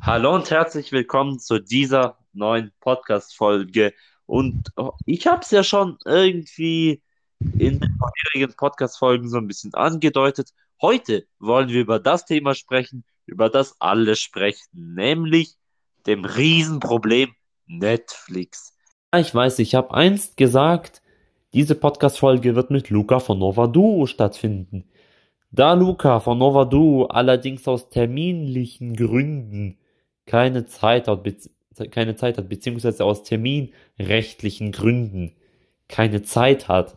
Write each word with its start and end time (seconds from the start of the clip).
Hallo 0.00 0.34
und 0.34 0.50
herzlich 0.50 0.90
willkommen 0.90 1.38
zu 1.38 1.60
dieser 1.60 2.16
neuen 2.32 2.72
Podcast-Folge. 2.80 3.92
Und 4.26 4.70
oh, 4.76 4.92
ich 5.06 5.26
habe 5.26 5.42
es 5.42 5.50
ja 5.50 5.62
schon 5.62 5.98
irgendwie 6.04 7.02
in 7.58 7.78
den 7.78 7.98
vorherigen 7.98 8.56
Podcast-Folgen 8.56 9.28
so 9.28 9.36
ein 9.36 9.46
bisschen 9.46 9.74
angedeutet. 9.74 10.50
Heute 10.80 11.26
wollen 11.38 11.68
wir 11.68 11.82
über 11.82 12.00
das 12.00 12.24
Thema 12.24 12.54
sprechen, 12.54 13.04
über 13.26 13.48
das 13.48 13.76
alle 13.80 14.16
sprechen, 14.16 14.66
nämlich 14.72 15.56
dem 16.06 16.24
Riesenproblem 16.24 17.34
Netflix. 17.66 18.74
Ich 19.14 19.32
weiß, 19.32 19.60
ich 19.60 19.74
habe 19.76 19.94
einst 19.94 20.36
gesagt, 20.36 21.02
diese 21.52 21.76
Podcast-Folge 21.76 22.56
wird 22.56 22.70
mit 22.70 22.90
Luca 22.90 23.20
von 23.20 23.38
Nova 23.38 23.68
Duo 23.68 24.06
stattfinden. 24.06 24.84
Da 25.52 25.74
Luca 25.74 26.18
von 26.18 26.38
Nova 26.38 26.64
Duo 26.64 27.04
allerdings 27.04 27.68
aus 27.68 27.88
terminlichen 27.90 28.96
Gründen 28.96 29.78
keine 30.26 30.66
Zeit 30.66 31.08
hat, 31.08 31.24
keine 31.90 32.16
Zeit 32.16 32.38
hat, 32.38 32.48
beziehungsweise 32.48 33.04
aus 33.04 33.22
terminrechtlichen 33.22 34.72
Gründen 34.72 35.34
keine 35.88 36.22
Zeit 36.22 36.68
hat, 36.68 36.96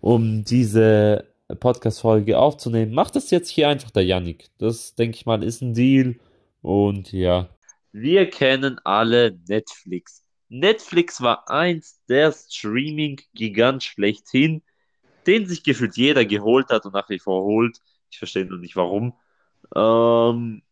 um 0.00 0.44
diese 0.44 1.30
Podcast-Folge 1.58 2.38
aufzunehmen, 2.38 2.92
macht 2.92 3.16
das 3.16 3.30
jetzt 3.30 3.48
hier 3.48 3.68
einfach 3.68 3.90
der 3.90 4.04
Yannick. 4.04 4.50
Das, 4.58 4.94
denke 4.94 5.16
ich 5.16 5.26
mal, 5.26 5.42
ist 5.42 5.62
ein 5.62 5.74
Deal. 5.74 6.16
Und 6.62 7.12
ja. 7.12 7.48
Wir 7.92 8.28
kennen 8.30 8.78
alle 8.84 9.38
Netflix. 9.48 10.24
Netflix 10.48 11.20
war 11.20 11.48
eins 11.50 12.00
der 12.08 12.32
Streaming-Gigant 12.32 13.82
schlechthin, 13.82 14.62
den 15.26 15.46
sich 15.46 15.62
gefühlt 15.62 15.96
jeder 15.96 16.24
geholt 16.24 16.68
hat 16.70 16.86
und 16.86 16.94
nach 16.94 17.08
wie 17.08 17.18
vor 17.18 17.42
holt. 17.44 17.78
Ich 18.10 18.18
verstehe 18.18 18.44
nur 18.44 18.58
nicht 18.58 18.76
warum. 18.76 19.14
Ähm, 19.74 20.62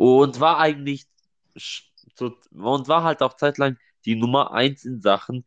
und 0.00 0.40
war 0.40 0.58
eigentlich 0.58 1.06
und 2.16 2.88
war 2.88 3.04
halt 3.04 3.20
auch 3.20 3.34
zeitlang 3.34 3.76
die 4.06 4.16
Nummer 4.16 4.50
eins 4.50 4.86
in 4.86 5.02
Sachen 5.02 5.44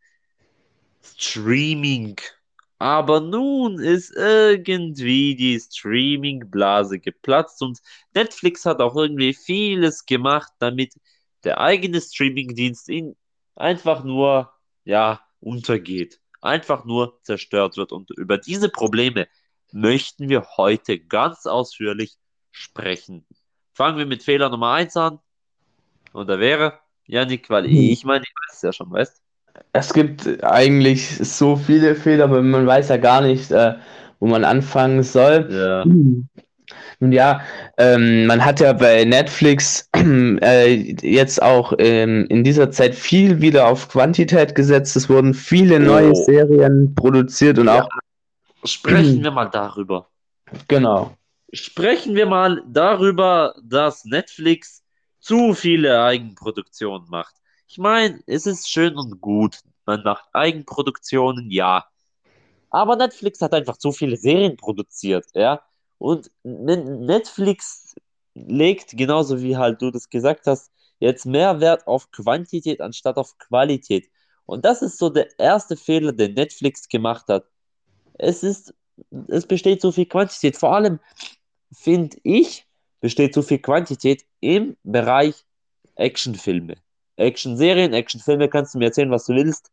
Streaming. 1.04 2.18
Aber 2.78 3.20
nun 3.20 3.80
ist 3.80 4.16
irgendwie 4.16 5.36
die 5.36 5.60
Streaming-Blase 5.60 7.00
geplatzt 7.00 7.64
und 7.64 7.80
Netflix 8.14 8.64
hat 8.68 8.80
auch 8.80 8.96
irgendwie 8.96 9.34
vieles 9.34 10.06
gemacht, 10.06 10.52
damit 10.60 10.94
der 11.44 11.60
eigene 11.60 12.00
Streaming-Dienst 12.00 12.92
einfach 13.56 14.04
nur, 14.04 14.54
ja, 14.84 15.22
untergeht. 15.40 16.20
Einfach 16.42 16.86
nur 16.86 17.20
zerstört 17.24 17.76
wird. 17.76 17.92
Und 17.92 18.12
über 18.12 18.38
diese 18.38 18.70
Probleme 18.70 19.28
möchten 19.72 20.30
wir 20.30 20.46
heute 20.58 21.00
ganz 21.00 21.48
ausführlich 21.48 22.18
sprechen. 22.52 23.26
Fangen 23.74 23.98
wir 23.98 24.06
mit 24.06 24.24
Fehler 24.24 24.50
Nummer 24.50 24.74
1 24.74 24.96
an. 24.98 25.20
Und 26.12 26.30
da 26.30 26.40
wäre, 26.40 26.74
Janik, 27.08 27.50
weil 27.50 27.66
hm. 27.66 27.72
ich 27.72 28.06
meine, 28.06 28.24
ich 28.24 28.32
weiß 28.32 28.56
es 28.56 28.62
ja 28.62 28.72
schon, 28.72 28.92
weißt 28.92 29.22
Es 29.74 29.94
gibt 29.94 30.44
eigentlich 30.44 31.18
so 31.18 31.56
viele 31.56 31.96
Fehler, 31.96 32.26
aber 32.26 32.42
man 32.42 32.68
weiß 32.68 32.90
ja 32.90 32.98
gar 32.98 33.22
nicht, 33.22 33.52
äh, 33.52 33.74
wo 34.20 34.28
man 34.28 34.44
anfangen 34.44 35.02
soll. 35.02 35.48
Ja. 35.52 35.86
Nun 37.00 37.12
ja, 37.12 37.42
ähm, 37.78 38.28
man 38.28 38.46
hat 38.46 38.60
ja 38.60 38.74
bei 38.74 39.04
Netflix 39.04 39.90
äh, 39.96 40.96
jetzt 41.02 41.42
auch 41.42 41.74
ähm, 41.80 42.26
in 42.30 42.44
dieser 42.44 42.72
Zeit 42.72 42.96
viel 42.96 43.42
wieder 43.42 43.68
auf 43.68 43.90
Quantität 43.90 44.56
gesetzt. 44.56 44.96
Es 44.96 45.10
wurden 45.10 45.34
viele 45.34 45.80
neue 45.80 46.12
oh. 46.12 46.24
Serien 46.26 46.94
produziert 46.96 47.58
und 47.60 47.68
ja. 47.68 47.84
auch 47.84 47.90
Sprechen 48.66 49.22
wir 49.24 49.32
mal 49.32 49.50
darüber. 49.50 50.08
Genau. 50.68 51.18
Sprechen 51.54 52.16
wir 52.16 52.26
mal 52.26 52.64
darüber, 52.68 53.56
dass 53.64 54.06
Netflix 54.06 54.84
zu 55.20 55.54
viele 55.54 56.04
Eigenproduktionen 56.04 57.08
macht. 57.10 57.36
Ich 57.68 57.78
meine, 57.78 58.22
es 58.26 58.46
ist 58.46 58.70
schön 58.70 58.98
und 58.98 59.22
gut. 59.22 59.60
Man 59.86 60.04
macht 60.04 60.26
Eigenproduktionen, 60.34 61.52
ja. 61.52 61.86
Aber 62.70 62.96
Netflix 62.96 63.42
hat 63.42 63.54
einfach 63.54 63.78
zu 63.78 63.92
viele 63.92 64.18
Serien 64.18 64.58
produziert, 64.58 65.28
ja. 65.34 65.62
Und 66.00 66.32
Netflix 66.44 67.96
legt, 68.34 68.98
genauso 68.98 69.42
wie 69.42 69.56
halt 69.56 69.82
du 69.82 69.92
das 69.92 70.10
gesagt 70.10 70.48
hast, 70.48 70.72
jetzt 71.00 71.26
mehr 71.26 71.60
Wert 71.60 71.88
auf 71.88 72.12
Quantität 72.12 72.82
anstatt 72.82 73.18
auf 73.18 73.38
Qualität. 73.38 74.10
Und 74.46 74.66
das 74.66 74.82
ist 74.82 74.98
so 74.98 75.10
der 75.10 75.28
erste 75.40 75.78
Fehler, 75.78 76.12
den 76.14 76.34
Netflix 76.34 76.88
gemacht 76.90 77.28
hat 77.28 77.46
es 78.18 78.44
ist, 78.44 78.74
es 79.28 79.46
besteht 79.46 79.82
so 79.82 79.92
viel 79.92 80.06
Quantität. 80.06 80.58
Vor 80.58 80.74
allem 80.74 81.00
finde 81.74 82.18
ich, 82.24 82.66
besteht 83.02 83.34
so 83.34 83.42
viel 83.42 83.60
Quantität 83.60 84.26
im 84.40 84.78
Bereich 84.84 85.46
Actionfilme. 85.96 86.78
Actionserien, 87.16 87.94
Actionfilme, 87.94 88.50
kannst 88.50 88.74
du 88.74 88.80
mir 88.80 88.86
erzählen, 88.86 89.12
was 89.12 89.26
du 89.26 89.34
willst. 89.34 89.72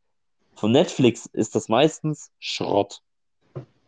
Von 0.54 0.72
Netflix 0.72 1.26
ist 1.32 1.54
das 1.54 1.68
meistens 1.68 2.30
Schrott. 2.38 3.00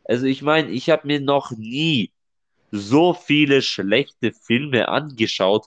Also 0.05 0.27
ich 0.27 0.43
meine, 0.43 0.71
ich 0.71 0.91
habe 0.91 1.07
mir 1.07 1.21
noch 1.21 1.51
nie 1.51 2.13
so 2.71 3.13
viele 3.13 3.61
schlechte 3.61 4.33
Filme 4.33 4.89
angeschaut 4.89 5.67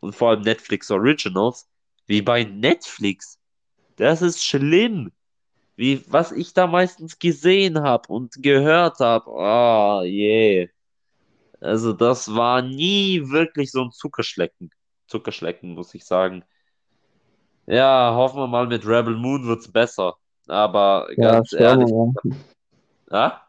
und 0.00 0.14
vor 0.14 0.30
allem 0.30 0.42
Netflix 0.42 0.90
Originals 0.90 1.68
wie 2.06 2.22
bei 2.22 2.44
Netflix. 2.44 3.38
Das 3.96 4.22
ist 4.22 4.44
schlimm 4.44 5.12
wie 5.76 6.02
was 6.08 6.32
ich 6.32 6.54
da 6.54 6.66
meistens 6.66 7.18
gesehen 7.18 7.80
habe 7.82 8.08
und 8.08 8.42
gehört 8.42 8.98
habe. 9.00 9.30
Ah, 9.30 10.00
oh. 10.00 10.04
Yeah. 10.04 10.68
Also 11.60 11.92
das 11.92 12.34
war 12.34 12.62
nie 12.62 13.28
wirklich 13.30 13.70
so 13.70 13.82
ein 13.82 13.92
Zuckerschlecken. 13.92 14.70
Zuckerschlecken, 15.06 15.74
muss 15.74 15.94
ich 15.94 16.04
sagen. 16.04 16.44
Ja, 17.66 18.14
hoffen 18.14 18.38
wir 18.38 18.46
mal, 18.46 18.66
mit 18.66 18.86
Rebel 18.86 19.16
Moon 19.16 19.46
wird 19.46 19.60
es 19.60 19.72
besser. 19.72 20.16
Aber 20.46 21.08
ganz 21.16 21.50
ja, 21.52 21.58
ehrlich. 21.60 21.90
Ja? 23.10 23.42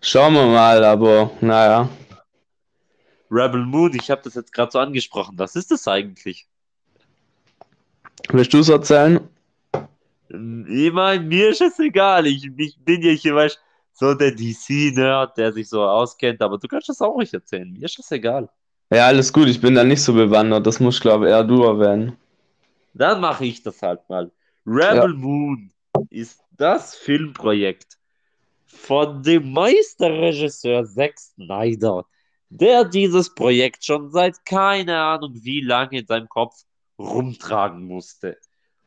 Schauen 0.00 0.34
wir 0.34 0.46
mal, 0.46 0.82
aber 0.84 1.30
naja. 1.40 1.88
Rebel 3.30 3.64
Moon, 3.64 3.94
ich 3.94 4.10
habe 4.10 4.22
das 4.22 4.34
jetzt 4.34 4.52
gerade 4.52 4.72
so 4.72 4.78
angesprochen. 4.78 5.38
Was 5.38 5.56
ist 5.56 5.70
das 5.70 5.86
eigentlich? 5.88 6.46
Willst 8.30 8.52
du 8.52 8.58
es 8.58 8.68
erzählen? 8.68 9.20
Ich 10.28 10.92
meine, 10.92 11.22
mir 11.22 11.50
ist 11.50 11.60
es 11.60 11.78
egal. 11.78 12.26
Ich, 12.26 12.50
ich 12.56 12.78
bin 12.78 13.02
ja 13.02 13.10
hier, 13.10 13.34
weißt 13.34 13.60
so 13.94 14.12
der 14.14 14.32
DC-Nerd, 14.32 15.38
der 15.38 15.52
sich 15.52 15.68
so 15.68 15.82
auskennt, 15.82 16.42
aber 16.42 16.58
du 16.58 16.68
kannst 16.68 16.88
das 16.88 17.00
auch 17.00 17.16
nicht 17.16 17.32
erzählen. 17.32 17.72
Mir 17.72 17.84
ist 17.84 17.98
das 17.98 18.10
egal. 18.10 18.48
Ja, 18.90 19.06
alles 19.06 19.32
gut, 19.32 19.48
ich 19.48 19.60
bin 19.60 19.74
da 19.74 19.84
nicht 19.84 20.02
so 20.02 20.12
bewandert. 20.12 20.66
Das 20.66 20.80
muss, 20.80 21.00
glaube 21.00 21.26
ich, 21.26 21.30
eher 21.30 21.44
du 21.44 21.62
erwähnen. 21.62 22.16
Dann 22.92 23.20
mache 23.20 23.46
ich 23.46 23.62
das 23.62 23.80
halt 23.82 24.08
mal. 24.08 24.30
Rebel 24.66 25.12
ja. 25.12 25.16
Moon 25.16 25.70
ist 26.10 26.40
das 26.56 26.94
Filmprojekt 26.96 27.98
von 28.66 29.22
dem 29.22 29.52
Meisterregisseur 29.52 30.84
Zack 30.84 31.18
Snyder, 31.18 32.04
der 32.50 32.84
dieses 32.84 33.34
Projekt 33.34 33.84
schon 33.84 34.10
seit 34.10 34.44
keine 34.44 34.98
Ahnung 34.98 35.32
wie 35.34 35.60
lange 35.60 36.00
in 36.00 36.06
seinem 36.06 36.28
Kopf 36.28 36.54
rumtragen 36.98 37.84
musste. 37.84 38.38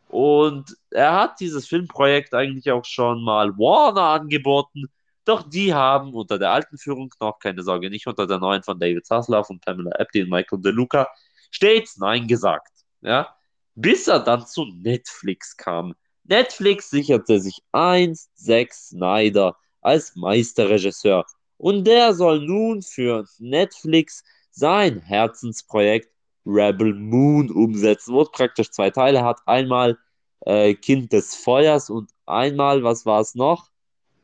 Und 0.10 0.78
er 0.90 1.14
hat 1.14 1.40
dieses 1.40 1.68
Filmprojekt 1.68 2.34
eigentlich 2.34 2.72
auch 2.72 2.86
schon 2.86 3.24
mal 3.24 3.58
Warner 3.58 4.22
angeboten, 4.22 4.86
doch 5.28 5.44
die 5.48 5.74
haben 5.74 6.14
unter 6.14 6.40
der 6.40 6.52
alten 6.52 6.78
Führung 6.78 7.14
noch, 7.20 7.40
keine 7.40 7.64
Sorge, 7.64 7.90
nicht 7.90 8.08
unter 8.08 8.28
der 8.28 8.40
neuen 8.40 8.64
von 8.64 8.80
David 8.80 9.06
Zaslav 9.06 9.50
und 9.50 9.64
Pamela 9.64 9.92
Abdi 10.00 10.24
und 10.24 10.30
Michael 10.30 10.62
DeLuca, 10.62 11.08
stets 11.52 11.98
Nein 11.98 12.28
gesagt. 12.28 12.72
Ja? 13.02 13.36
Bis 13.76 14.08
er 14.08 14.20
dann 14.20 14.46
zu 14.46 14.66
Netflix 14.66 15.58
kam. 15.58 15.96
Netflix 16.24 16.90
sicherte 16.90 17.40
sich 17.40 17.62
einst 17.72 18.30
Zack 18.36 18.74
Snyder 18.74 19.58
als 19.82 20.16
Meisterregisseur 20.16 21.26
und 21.58 21.86
der 21.86 22.14
soll 22.14 22.46
nun 22.46 22.82
für 22.82 23.26
Netflix 23.40 24.24
sein 24.52 25.00
Herzensprojekt 25.00 26.10
Rebel 26.46 26.94
Moon 26.94 27.52
umsetzen, 27.52 28.14
wo 28.14 28.22
es 28.22 28.32
praktisch 28.32 28.72
zwei 28.72 28.90
Teile 28.90 29.24
hat. 29.24 29.42
Einmal 29.46 29.98
äh, 30.42 30.74
Kind 30.76 31.12
des 31.14 31.36
Feuers 31.36 31.90
und 31.90 32.12
einmal, 32.26 32.84
was 32.84 33.06
war 33.06 33.22
es 33.22 33.36
noch? 33.36 33.70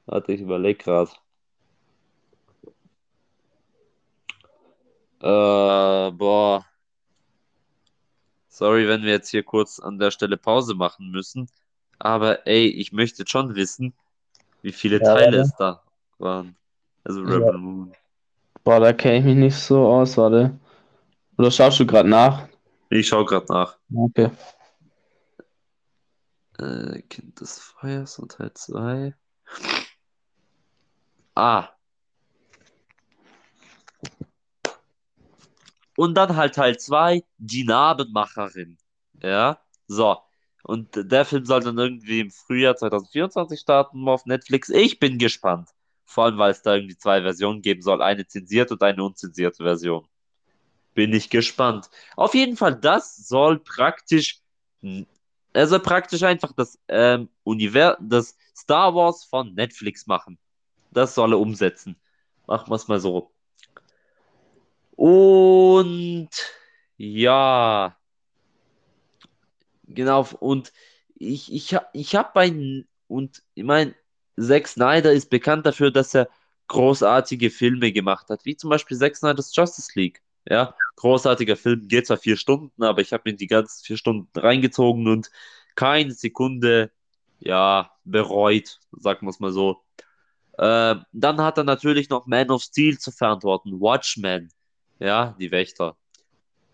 Warte, 0.06 0.34
ich 0.34 0.42
überlege 0.42 0.84
gerade. 0.84 1.12
Äh, 5.22 6.12
boah. 6.12 6.66
Sorry, 8.50 8.88
wenn 8.88 9.04
wir 9.04 9.12
jetzt 9.12 9.30
hier 9.30 9.44
kurz 9.44 9.80
an 9.80 9.98
der 9.98 10.12
Stelle 10.12 10.38
Pause 10.38 10.76
machen 10.76 11.12
müssen. 11.12 11.50
Aber 12.00 12.46
ey, 12.46 12.68
ich 12.68 12.92
möchte 12.92 13.24
schon 13.26 13.56
wissen, 13.56 13.94
wie 14.62 14.74
viele 14.74 15.00
ja, 15.00 15.06
Teile 15.06 15.38
es 15.38 15.56
da 15.58 15.82
waren. 16.20 16.56
Also 17.04 17.22
Rebel 17.22 17.54
ja. 17.54 17.58
Moon. 17.58 17.94
Boah, 18.64 18.80
da 18.80 18.94
kenne 18.94 19.20
ich 19.20 19.26
mich 19.26 19.36
nicht 19.36 19.56
so 19.56 19.88
aus, 19.88 20.18
warte. 20.18 20.60
Oder 21.38 21.52
schaust 21.52 21.80
du 21.80 21.86
gerade 21.86 22.10
nach? 22.10 22.48
Ich 22.90 23.08
schaue 23.08 23.26
gerade 23.26 23.46
nach. 23.50 23.78
Okay. 23.94 24.30
Äh, 26.60 27.02
kind 27.04 27.40
des 27.40 27.60
Feuers 27.60 28.20
und 28.20 28.34
Teil 28.34 28.54
2. 28.54 29.16
Ah. 31.36 31.74
und 35.96 36.16
dann 36.16 36.36
halt 36.36 36.56
Teil 36.56 36.78
2, 36.78 37.24
die 37.38 37.64
Narbenmacherin. 37.64 38.78
Ja, 39.22 39.60
so. 39.88 40.18
Und 40.64 40.90
der 40.96 41.26
Film 41.26 41.46
soll 41.46 41.62
dann 41.62 41.78
irgendwie 41.78 42.22
im 42.22 42.32
Frühjahr 42.32 42.76
2024 42.76 43.60
starten 43.60 44.08
auf 44.08 44.26
Netflix. 44.26 44.70
Ich 44.70 45.00
bin 45.00 45.18
gespannt. 45.20 45.70
Vor 46.06 46.26
allem, 46.26 46.38
weil 46.38 46.52
es 46.52 46.62
da 46.62 46.76
irgendwie 46.76 46.98
zwei 46.98 47.22
Versionen 47.22 47.62
geben 47.62 47.82
soll. 47.82 48.02
Eine 48.02 48.26
zensierte 48.28 48.76
und 48.76 48.84
eine 48.84 49.04
unzensierte 49.04 49.64
Version. 49.64 50.08
Bin 50.94 51.14
ich 51.14 51.30
gespannt. 51.30 51.90
Auf 52.16 52.36
jeden 52.36 52.56
Fall, 52.58 52.76
das 52.76 53.18
soll 53.28 53.60
praktisch, 53.60 54.42
er 55.54 55.68
soll 55.68 55.80
praktisch 55.80 56.24
einfach 56.24 56.54
das 56.54 56.80
ähm, 56.88 57.30
Univers, 57.44 57.98
das 58.02 58.38
Star 58.56 58.94
Wars 58.96 59.26
von 59.26 59.54
Netflix 59.56 60.08
machen. 60.08 60.38
Das 60.94 61.16
soll 61.16 61.34
er 61.34 61.40
umsetzen. 61.40 61.96
Machen 62.48 62.70
wir 62.70 62.76
es 62.76 62.88
mal 62.88 63.00
so. 63.00 63.32
Und 64.96 66.30
ja, 66.98 67.98
genau. 69.88 70.28
Und 70.40 70.72
ich, 71.16 71.52
ich, 71.54 71.76
ich 71.94 72.16
habe 72.16 72.30
bei, 72.34 72.86
und 73.08 73.44
ich 73.56 73.64
meine, 73.64 73.96
Zack 74.40 74.68
Snyder 74.68 75.12
ist 75.14 75.30
bekannt 75.30 75.66
dafür, 75.66 75.92
dass 75.92 76.14
er 76.14 76.30
großartige 76.68 77.50
Filme 77.50 77.92
gemacht 77.92 78.30
hat, 78.30 78.46
wie 78.46 78.56
zum 78.56 78.70
Beispiel 78.70 78.98
Zack 78.98 79.16
Snyder's 79.16 79.56
Justice 79.56 79.92
League. 79.96 80.22
Ja, 80.50 80.76
großartiger 80.98 81.56
Film, 81.56 81.88
geht 81.88 82.08
zwar 82.08 82.18
vier 82.18 82.36
Stunden, 82.38 82.84
aber 82.84 83.02
ich 83.02 83.14
habe 83.14 83.24
mir 83.26 83.36
die 83.38 83.48
ganzen 83.48 83.84
vier 83.86 83.98
Stunden 83.98 84.30
reingezogen 84.38 85.08
und 85.08 85.32
keine 85.76 86.12
Sekunde, 86.14 86.92
ja, 87.40 87.92
bereut, 88.04 88.80
sagen 88.92 89.26
wir 89.26 89.30
es 89.30 89.40
mal 89.40 89.52
so. 89.52 89.84
Äh, 90.58 90.96
dann 91.12 91.42
hat 91.42 91.58
er 91.58 91.64
natürlich 91.64 92.10
noch 92.10 92.28
Man 92.28 92.52
of 92.52 92.62
Steel 92.64 93.00
zu 93.00 93.12
verantworten, 93.12 93.80
Watchmen, 93.80 94.52
ja, 95.00 95.36
die 95.40 95.52
Wächter. 95.52 95.98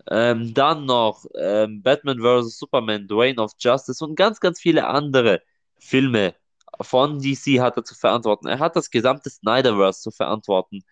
Ähm, 0.09 0.53
dann 0.53 0.85
noch 0.85 1.25
ähm, 1.37 1.81
Batman 1.83 2.19
vs. 2.19 2.57
Superman, 2.57 3.07
Dwayne 3.07 3.41
of 3.41 3.51
Justice 3.59 4.03
und 4.03 4.15
ganz, 4.15 4.39
ganz 4.39 4.59
viele 4.59 4.87
andere 4.87 5.41
Filme 5.77 6.35
von 6.81 7.19
DC 7.19 7.59
hat 7.59 7.77
er 7.77 7.83
zu 7.83 7.95
verantworten. 7.95 8.47
Er 8.47 8.59
hat 8.59 8.75
das 8.75 8.89
gesamte 8.89 9.29
Snyderverse 9.29 10.01
zu 10.01 10.11
verantworten. 10.11 10.83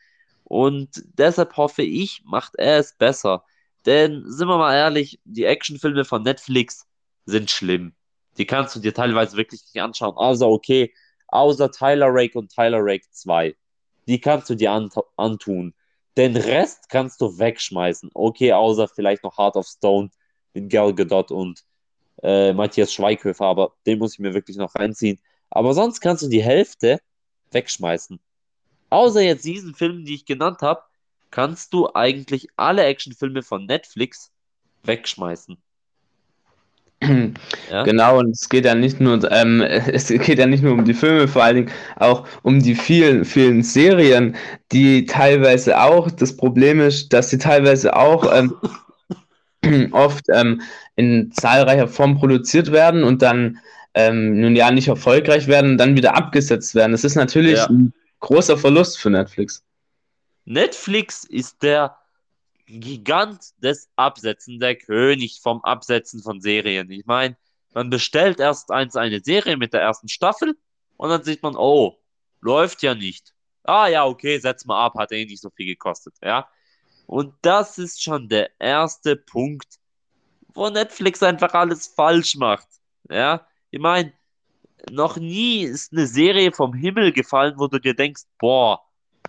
Und 0.44 1.04
deshalb 1.18 1.57
hoffe 1.57 1.84
ich, 1.84 2.22
macht 2.25 2.56
er 2.57 2.80
es 2.80 2.94
besser. 2.98 3.44
Denn 3.86 4.24
sind 4.28 4.48
wir 4.48 4.57
mal 4.57 4.75
ehrlich, 4.75 5.19
die 5.25 5.45
Actionfilme 5.45 6.06
von 6.06 6.24
Netflix 6.24 6.86
sind 7.25 7.50
schlimm. 7.51 7.94
Die 8.38 8.45
kannst 8.45 8.75
du 8.75 8.80
dir 8.80 8.94
teilweise 8.94 9.38
wirklich 9.38 9.62
nicht 9.74 9.81
anschauen. 9.81 10.18
Also 10.18 10.48
okay, 10.50 10.94
außer 11.27 11.71
Tyler 11.71 12.07
Rake 12.09 12.38
und 12.38 12.51
Tyler 12.53 12.79
Rake 12.81 13.06
2. 13.12 13.56
Die 14.07 14.19
kannst 14.19 14.50
du 14.50 14.56
dir 14.56 14.71
antun. 14.71 15.74
Den 16.15 16.35
Rest 16.35 16.89
kannst 16.89 17.21
du 17.21 17.38
wegschmeißen. 17.38 18.09
Okay, 18.13 18.53
außer 18.53 18.88
vielleicht 18.88 19.24
noch 19.24 19.38
Heart 19.38 19.57
of 19.57 19.68
Stone 19.68 20.09
mit 20.53 20.69
Gal 20.69 20.94
Gadot 20.95 21.31
und 21.31 21.63
äh, 22.24 22.53
Matthias 22.53 22.94
Schweighöfer, 22.94 23.45
aber 23.45 23.74
den 23.85 24.00
muss 24.00 24.13
ich 24.13 24.19
mir 24.19 24.33
wirklich 24.33 24.57
noch 24.57 24.74
reinziehen. 24.75 25.19
Aber 25.50 25.74
sonst 25.74 26.01
kannst 26.01 26.24
du 26.24 26.27
die 26.27 26.44
Hälfte 26.44 27.00
wegschmeißen. 27.51 28.19
Außer 28.89 29.21
jetzt 29.21 29.45
diesen 29.45 29.75
Filmen, 29.75 30.06
die 30.06 30.15
ich 30.15 30.25
genannt 30.25 30.62
habe, 30.62 30.81
kannst 31.29 31.74
du 31.74 31.94
eigentlich 31.94 32.47
alle 32.56 32.83
Actionfilme 32.85 33.44
von 33.44 33.65
Netflix 33.65 34.31
wegschmeißen. 34.83 35.62
Ja? 37.70 37.84
Genau, 37.84 38.20
und 38.20 38.32
es 38.32 38.50
geht 38.50 38.66
ja 38.66 38.76
nicht 38.76 39.00
nur, 39.00 39.30
ähm, 39.32 39.62
es 39.62 40.08
geht 40.08 40.40
ja 40.40 40.48
nicht 40.48 40.64
nur 40.64 40.74
um 40.74 40.86
die 40.86 40.94
Filme, 40.94 41.28
vor 41.28 41.44
allen 41.44 41.56
Dingen 41.56 41.72
auch 41.98 42.28
um 42.44 42.62
die 42.62 42.76
vielen, 42.76 43.26
vielen 43.26 43.64
Serien, 43.64 44.36
die 44.72 45.06
teilweise 45.06 45.80
auch, 45.82 46.10
das 46.10 46.36
Problem 46.36 46.80
ist, 46.80 47.14
dass 47.14 47.30
sie 47.30 47.38
teilweise 47.38 47.96
auch 47.96 48.32
ähm, 48.34 48.56
oft 49.92 50.26
ähm, 50.34 50.62
in 50.96 51.32
zahlreicher 51.32 51.88
Form 51.88 52.18
produziert 52.18 52.72
werden 52.72 53.04
und 53.04 53.22
dann 53.22 53.60
ähm, 53.94 54.40
nun 54.40 54.56
ja 54.56 54.72
nicht 54.72 54.88
erfolgreich 54.88 55.48
werden 55.48 55.72
und 55.72 55.78
dann 55.78 55.96
wieder 55.96 56.16
abgesetzt 56.16 56.76
werden. 56.76 56.92
Das 56.92 57.04
ist 57.04 57.16
natürlich 57.16 57.58
ja. 57.58 57.68
ein 57.68 57.94
großer 58.20 58.58
Verlust 58.58 59.00
für 59.00 59.10
Netflix. 59.10 59.64
Netflix 60.46 61.26
ist 61.26 61.62
der 61.62 61.98
Gigant 62.68 63.42
des 63.64 63.90
Absetzen, 63.96 64.60
der 64.60 64.75
König 64.75 65.40
vom 65.42 65.64
Absetzen 65.64 66.22
von 66.22 66.42
Serien. 66.42 66.92
Ich 66.92 67.06
meine, 67.06 67.38
man 67.74 67.90
bestellt 67.90 68.40
erst 68.40 68.72
eins 68.72 68.96
eine 68.96 69.22
Serie 69.24 69.58
mit 69.58 69.74
der 69.74 69.81
ersten 69.81 70.10
Staffel 70.10 70.58
und 70.98 71.10
dann 71.10 71.24
sieht 71.24 71.44
man, 71.44 71.56
oh, 71.56 71.98
läuft 72.42 72.84
ja 72.84 72.94
nicht. 72.94 73.34
Ah 73.64 73.88
ja, 73.88 74.06
okay, 74.06 74.40
setz 74.40 74.66
mal 74.66 74.86
ab, 74.86 74.96
hat 74.96 75.12
eh 75.12 75.25
nicht 75.25 75.42
so 75.42 75.50
viel 75.50 75.66
gekostet, 75.66 76.16
ja. 76.24 76.48
Und 77.06 77.34
das 77.42 77.78
ist 77.78 78.04
schon 78.04 78.28
der 78.30 78.52
erste 78.60 79.16
Punkt, 79.16 79.80
wo 80.54 80.70
Netflix 80.70 81.24
einfach 81.24 81.54
alles 81.54 81.88
falsch 81.88 82.36
macht, 82.36 82.68
ja. 83.10 83.48
Ich 83.72 83.80
meine, 83.80 84.13
noch 84.92 85.18
nie 85.18 85.63
ist 85.63 85.94
eine 85.94 86.08
Serie 86.08 86.52
vom 86.52 86.74
Himmel 86.74 87.12
gefallen, 87.12 87.56
wo 87.58 87.68
du 87.68 87.80
dir 87.80 87.96
denkst, 87.96 88.24
boah, 88.40 88.81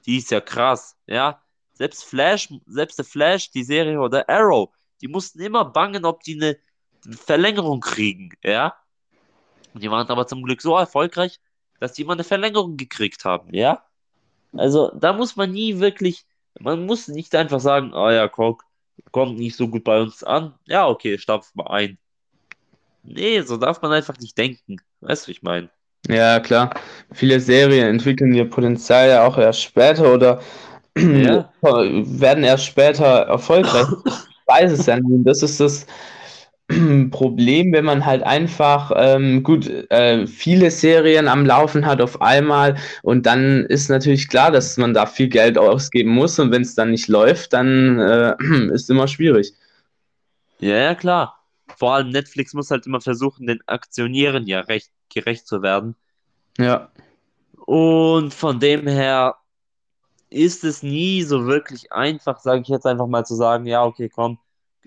die 0.06 0.18
ist 0.18 0.30
ja 0.30 0.40
krass, 0.40 0.96
ja. 1.06 1.42
Selbst 1.78 2.04
Flash, 2.04 2.48
selbst 2.66 2.98
der 2.98 3.04
Flash, 3.04 3.50
die 3.52 3.62
Serie 3.62 4.00
oder 4.00 4.28
Arrow, 4.28 4.70
die 5.00 5.06
mussten 5.06 5.40
immer 5.40 5.64
bangen, 5.64 6.04
ob 6.04 6.24
die 6.24 6.34
eine 6.34 6.58
Verlängerung 7.16 7.80
kriegen, 7.80 8.30
ja. 8.42 8.74
Und 9.72 9.82
die 9.82 9.90
waren 9.90 10.08
aber 10.08 10.26
zum 10.26 10.42
Glück 10.42 10.60
so 10.60 10.76
erfolgreich, 10.76 11.38
dass 11.78 11.92
die 11.92 12.02
immer 12.02 12.14
eine 12.14 12.24
Verlängerung 12.24 12.76
gekriegt 12.76 13.24
haben, 13.24 13.54
ja. 13.54 13.84
Also 14.52 14.90
da 14.92 15.12
muss 15.12 15.36
man 15.36 15.52
nie 15.52 15.78
wirklich, 15.78 16.26
man 16.58 16.84
muss 16.84 17.06
nicht 17.06 17.34
einfach 17.36 17.60
sagen, 17.60 17.94
oh 17.94 18.10
ja, 18.10 18.26
guck, 18.26 18.64
kommt 19.12 19.38
nicht 19.38 19.54
so 19.54 19.68
gut 19.68 19.84
bei 19.84 20.00
uns 20.00 20.24
an. 20.24 20.54
Ja, 20.66 20.88
okay, 20.88 21.16
stapf 21.16 21.54
mal 21.54 21.68
ein. 21.68 21.98
Nee, 23.04 23.40
so 23.42 23.56
darf 23.56 23.80
man 23.82 23.92
einfach 23.92 24.18
nicht 24.18 24.36
denken. 24.36 24.78
Weißt 25.00 25.28
du, 25.28 25.30
ich 25.30 25.42
meine? 25.42 25.70
Ja, 26.08 26.40
klar. 26.40 26.74
Viele 27.12 27.38
Serien 27.38 27.86
entwickeln 27.86 28.34
ihr 28.34 28.50
Potenzial 28.50 29.08
ja 29.08 29.26
auch 29.26 29.38
erst 29.38 29.62
später 29.62 30.12
oder 30.12 30.42
ja. 31.22 31.50
werden 31.62 32.44
erst 32.44 32.66
später 32.66 33.04
erfolgreich. 33.04 33.86
ich 34.06 34.46
weiß 34.46 34.72
es 34.72 34.86
ja 34.86 34.96
nicht. 34.96 35.26
Das 35.26 35.42
ist 35.42 35.60
das 35.60 35.86
Problem, 37.10 37.72
wenn 37.72 37.84
man 37.84 38.04
halt 38.04 38.22
einfach 38.22 38.92
ähm, 38.94 39.42
gut 39.42 39.68
äh, 39.90 40.26
viele 40.26 40.70
Serien 40.70 41.26
am 41.26 41.46
Laufen 41.46 41.86
hat 41.86 42.02
auf 42.02 42.20
einmal 42.20 42.76
und 43.02 43.24
dann 43.24 43.64
ist 43.66 43.88
natürlich 43.88 44.28
klar, 44.28 44.50
dass 44.50 44.76
man 44.76 44.92
da 44.92 45.06
viel 45.06 45.28
Geld 45.28 45.56
ausgeben 45.56 46.10
muss 46.10 46.38
und 46.38 46.50
wenn 46.50 46.62
es 46.62 46.74
dann 46.74 46.90
nicht 46.90 47.08
läuft, 47.08 47.54
dann 47.54 47.98
äh, 47.98 48.34
ist 48.72 48.82
es 48.82 48.88
immer 48.90 49.08
schwierig. 49.08 49.54
Ja, 50.58 50.76
ja, 50.76 50.94
klar. 50.94 51.38
Vor 51.76 51.94
allem 51.94 52.10
Netflix 52.10 52.52
muss 52.52 52.70
halt 52.70 52.86
immer 52.86 53.00
versuchen, 53.00 53.46
den 53.46 53.60
Aktionären 53.66 54.46
ja 54.46 54.60
recht 54.60 54.90
gerecht 55.12 55.46
zu 55.46 55.62
werden. 55.62 55.94
Ja. 56.58 56.90
Und 57.64 58.34
von 58.34 58.60
dem 58.60 58.86
her 58.86 59.36
ist 60.30 60.64
es 60.64 60.82
nie 60.82 61.22
so 61.22 61.46
wirklich 61.46 61.92
einfach, 61.92 62.38
sage 62.40 62.62
ich 62.62 62.68
jetzt 62.68 62.86
einfach 62.86 63.06
mal 63.06 63.24
zu 63.24 63.34
sagen, 63.34 63.66
ja, 63.66 63.84
okay, 63.84 64.08
komm, 64.08 64.38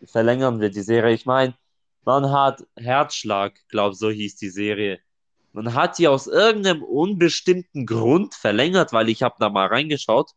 verlängern 0.06 0.60
wir 0.60 0.70
die 0.70 0.82
Serie. 0.82 1.14
Ich 1.14 1.26
meine, 1.26 1.56
man 2.04 2.32
hat 2.32 2.66
Herzschlag, 2.76 3.54
glaube 3.70 3.96
so 3.96 4.10
hieß 4.10 4.36
die 4.38 4.50
Serie. 4.50 5.00
Man 5.54 5.74
hat 5.74 5.98
die 5.98 6.08
aus 6.08 6.28
irgendeinem 6.28 6.84
unbestimmten 6.84 7.86
Grund 7.86 8.36
verlängert, 8.36 8.94
weil 8.94 9.10
ich 9.10 9.22
habe 9.24 9.36
da 9.40 9.50
mal 9.50 9.68
reingeschaut 9.68 10.32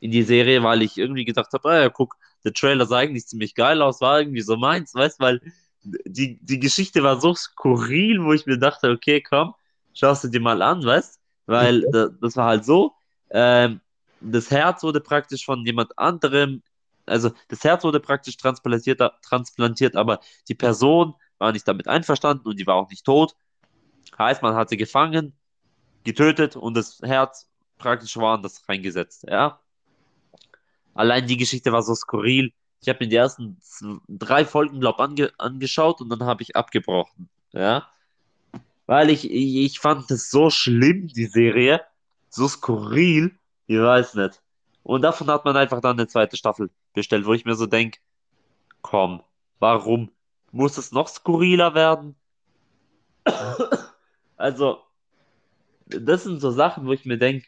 in 0.00 0.10
die 0.10 0.22
Serie, 0.22 0.62
weil 0.62 0.82
ich 0.82 0.98
irgendwie 0.98 1.24
gedacht 1.24 1.52
habe, 1.52 1.68
ah, 1.70 1.80
ja, 1.80 1.88
guck, 1.88 2.16
der 2.44 2.52
Trailer 2.52 2.86
sah 2.86 2.98
eigentlich 2.98 3.26
ziemlich 3.26 3.54
geil 3.54 3.82
aus, 3.82 4.00
war 4.00 4.20
irgendwie 4.20 4.42
so 4.42 4.56
meins, 4.56 4.94
weißt, 4.94 5.18
weil 5.18 5.40
die, 5.82 6.38
die 6.42 6.60
Geschichte 6.60 7.02
war 7.02 7.20
so 7.20 7.34
skurril, 7.34 8.22
wo 8.22 8.32
ich 8.32 8.46
mir 8.46 8.58
dachte, 8.58 8.90
okay, 8.90 9.22
komm, 9.22 9.54
schaust 9.94 10.24
du 10.24 10.28
dir 10.28 10.40
mal 10.40 10.62
an, 10.62 10.84
weißt, 10.84 11.18
weil 11.46 11.82
das, 11.90 12.10
das 12.20 12.36
war 12.36 12.46
halt 12.46 12.64
so, 12.64 12.92
ähm, 13.30 13.80
das 14.20 14.50
Herz 14.50 14.82
wurde 14.82 15.00
praktisch 15.00 15.44
von 15.44 15.64
jemand 15.64 15.98
anderem, 15.98 16.62
also 17.06 17.30
das 17.48 17.64
Herz 17.64 17.84
wurde 17.84 18.00
praktisch 18.00 18.36
transplantiert, 18.36 19.00
transplantiert, 19.22 19.96
aber 19.96 20.20
die 20.48 20.54
Person 20.54 21.14
war 21.38 21.52
nicht 21.52 21.66
damit 21.68 21.88
einverstanden 21.88 22.46
und 22.48 22.58
die 22.58 22.66
war 22.66 22.74
auch 22.74 22.90
nicht 22.90 23.04
tot. 23.04 23.34
Heißt, 24.18 24.42
man 24.42 24.54
hat 24.54 24.68
sie 24.70 24.76
gefangen, 24.76 25.32
getötet 26.04 26.56
und 26.56 26.76
das 26.76 27.00
Herz 27.02 27.48
praktisch 27.78 28.16
woanders 28.16 28.68
reingesetzt, 28.68 29.24
ja. 29.28 29.60
Allein 30.94 31.26
die 31.26 31.36
Geschichte 31.36 31.70
war 31.70 31.82
so 31.82 31.94
skurril. 31.94 32.52
Ich 32.80 32.88
habe 32.88 33.04
mir 33.04 33.08
die 33.08 33.16
ersten 33.16 33.60
drei 34.08 34.44
Folgen, 34.44 34.80
glaube 34.80 34.98
ange 35.00 35.32
angeschaut 35.38 36.00
und 36.00 36.08
dann 36.08 36.24
habe 36.24 36.42
ich 36.42 36.56
abgebrochen, 36.56 37.28
ja. 37.52 37.88
Weil 38.86 39.10
ich, 39.10 39.30
ich 39.30 39.78
fand 39.78 40.10
es 40.10 40.30
so 40.30 40.50
schlimm, 40.50 41.08
die 41.08 41.26
Serie, 41.26 41.82
so 42.28 42.48
skurril, 42.48 43.38
ich 43.66 43.78
weiß 43.78 44.14
nicht. 44.14 44.42
Und 44.82 45.02
davon 45.02 45.28
hat 45.28 45.44
man 45.44 45.56
einfach 45.56 45.80
dann 45.80 45.98
eine 45.98 46.08
zweite 46.08 46.36
Staffel 46.36 46.70
bestellt, 46.94 47.26
wo 47.26 47.34
ich 47.34 47.44
mir 47.44 47.54
so 47.54 47.66
denke, 47.66 47.98
komm, 48.82 49.22
warum? 49.58 50.10
Muss 50.50 50.78
es 50.78 50.92
noch 50.92 51.08
skurriler 51.08 51.74
werden? 51.74 52.16
also, 54.36 54.78
das 55.86 56.24
sind 56.24 56.40
so 56.40 56.50
Sachen, 56.50 56.86
wo 56.86 56.92
ich 56.92 57.04
mir 57.04 57.18
denke, 57.18 57.46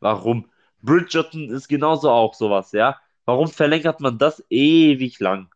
warum? 0.00 0.50
Bridgerton 0.82 1.50
ist 1.50 1.68
genauso 1.68 2.10
auch 2.10 2.34
sowas, 2.34 2.72
ja. 2.72 2.98
warum 3.24 3.48
verlängert 3.48 4.00
man 4.00 4.18
das 4.18 4.44
ewig 4.50 5.18
lang? 5.20 5.48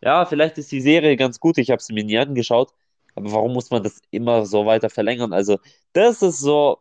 Ja, 0.00 0.24
vielleicht 0.26 0.58
ist 0.58 0.72
die 0.72 0.80
Serie 0.80 1.16
ganz 1.16 1.38
gut, 1.40 1.58
ich 1.58 1.70
habe 1.70 1.82
sie 1.82 1.92
mir 1.92 2.04
nie 2.04 2.18
angeschaut, 2.18 2.72
aber 3.14 3.32
warum 3.32 3.52
muss 3.52 3.70
man 3.70 3.82
das 3.82 4.00
immer 4.10 4.46
so 4.46 4.66
weiter 4.66 4.90
verlängern? 4.90 5.32
Also, 5.32 5.58
das 5.92 6.22
ist 6.22 6.40
so, 6.40 6.78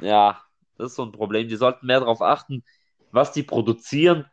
ja, 0.00 0.40
das 0.78 0.92
ist 0.92 0.96
so 0.96 1.04
ein 1.04 1.12
Problem. 1.12 1.48
Die 1.48 1.56
sollten 1.56 1.86
mehr 1.86 2.00
darauf 2.00 2.22
achten, 2.22 2.64
was 3.12 3.32
die 3.32 3.42
produzieren 3.42 4.26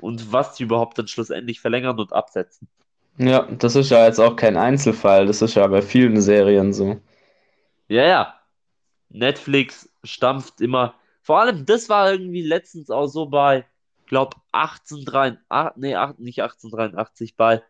und 0.00 0.32
was 0.32 0.54
die 0.54 0.62
überhaupt 0.64 0.98
dann 0.98 1.08
schlussendlich 1.08 1.60
verlängern 1.60 1.98
und 1.98 2.12
absetzen. 2.12 2.68
Ja, 3.18 3.42
das 3.42 3.76
ist 3.76 3.90
ja 3.90 4.06
jetzt 4.06 4.18
auch 4.18 4.36
kein 4.36 4.56
Einzelfall, 4.56 5.26
das 5.26 5.42
ist 5.42 5.54
ja 5.54 5.66
bei 5.66 5.82
vielen 5.82 6.22
Serien 6.22 6.72
so. 6.72 7.00
Ja, 7.88 8.06
ja. 8.06 8.34
Netflix 9.10 9.88
stampft 10.04 10.60
immer. 10.60 10.94
Vor 11.22 11.40
allem, 11.40 11.66
das 11.66 11.88
war 11.88 12.12
irgendwie 12.12 12.42
letztens 12.42 12.90
auch 12.90 13.08
so 13.08 13.26
bei, 13.26 13.64
glaube 14.06 14.36
1883, 14.52 15.76
nee, 15.76 15.96
nicht 16.18 16.40
1883, 16.40 17.36
bei 17.36 17.62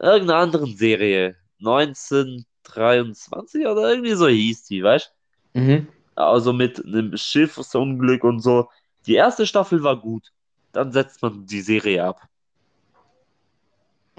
irgendeiner 0.00 0.40
anderen 0.40 0.76
Serie. 0.76 1.36
1923 1.60 3.66
oder 3.66 3.90
irgendwie 3.90 4.14
so 4.14 4.28
hieß 4.28 4.64
die, 4.64 4.82
weißt 4.82 5.12
du? 5.54 5.60
Mhm. 5.60 5.88
Also 6.18 6.52
mit 6.52 6.84
einem 6.84 7.16
Schiffsunglück 7.16 8.24
und 8.24 8.40
so. 8.40 8.68
Die 9.06 9.14
erste 9.14 9.46
Staffel 9.46 9.82
war 9.84 9.96
gut. 9.96 10.32
Dann 10.72 10.90
setzt 10.90 11.22
man 11.22 11.46
die 11.46 11.60
Serie 11.60 12.04
ab. 12.04 12.20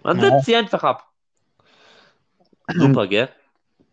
Man 0.03 0.17
ja. 0.19 0.29
setzt 0.29 0.45
sie 0.45 0.55
einfach 0.55 0.81
ab. 0.81 1.05
Super, 2.73 3.07
gell? 3.07 3.29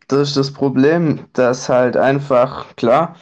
Das 0.06 0.28
ist 0.28 0.36
das 0.36 0.52
Problem, 0.52 1.26
dass 1.32 1.68
halt 1.68 1.96
einfach, 1.96 2.76
klar, 2.76 3.16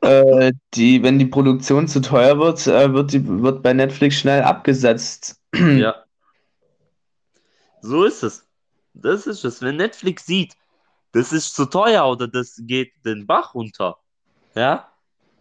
äh, 0.00 0.52
die, 0.74 1.02
wenn 1.04 1.20
die 1.20 1.26
Produktion 1.26 1.86
zu 1.86 2.00
teuer 2.00 2.38
wird, 2.38 2.66
äh, 2.66 2.92
wird, 2.92 3.12
die, 3.12 3.24
wird 3.42 3.62
bei 3.62 3.72
Netflix 3.72 4.16
schnell 4.16 4.42
abgesetzt. 4.42 5.40
ja. 5.54 5.94
So 7.80 8.02
ist 8.02 8.24
es. 8.24 8.44
Das 8.92 9.28
ist 9.28 9.44
es. 9.44 9.62
Wenn 9.62 9.76
Netflix 9.76 10.26
sieht, 10.26 10.56
das 11.12 11.32
ist 11.32 11.54
zu 11.54 11.66
teuer 11.66 12.06
oder 12.08 12.26
das 12.26 12.60
geht 12.62 12.92
den 13.04 13.26
Bach 13.26 13.54
runter, 13.54 13.98
ja. 14.56 14.88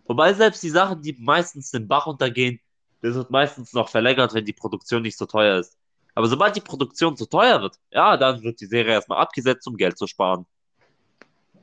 Wobei 0.06 0.34
selbst 0.34 0.62
die 0.62 0.70
Sachen, 0.70 1.02
die 1.02 1.16
meistens 1.20 1.72
den 1.72 1.88
Bach 1.88 2.06
runtergehen, 2.06 2.60
das 3.02 3.16
wird 3.16 3.32
meistens 3.32 3.74
noch 3.74 3.90
verlängert, 3.90 4.34
wenn 4.34 4.46
die 4.46 4.54
Produktion 4.54 5.02
nicht 5.02 5.18
so 5.18 5.26
teuer 5.26 5.60
ist. 5.60 5.78
Aber 6.14 6.28
sobald 6.28 6.56
die 6.56 6.62
Produktion 6.62 7.18
zu 7.18 7.26
teuer 7.26 7.62
wird, 7.62 7.78
ja, 7.92 8.16
dann 8.18 8.42
wird 8.44 8.62
die 8.62 8.68
Serie 8.68 8.94
erstmal 8.94 9.20
abgesetzt, 9.20 9.68
um 9.68 9.76
Geld 9.76 9.98
zu 9.98 10.08
sparen. 10.08 10.46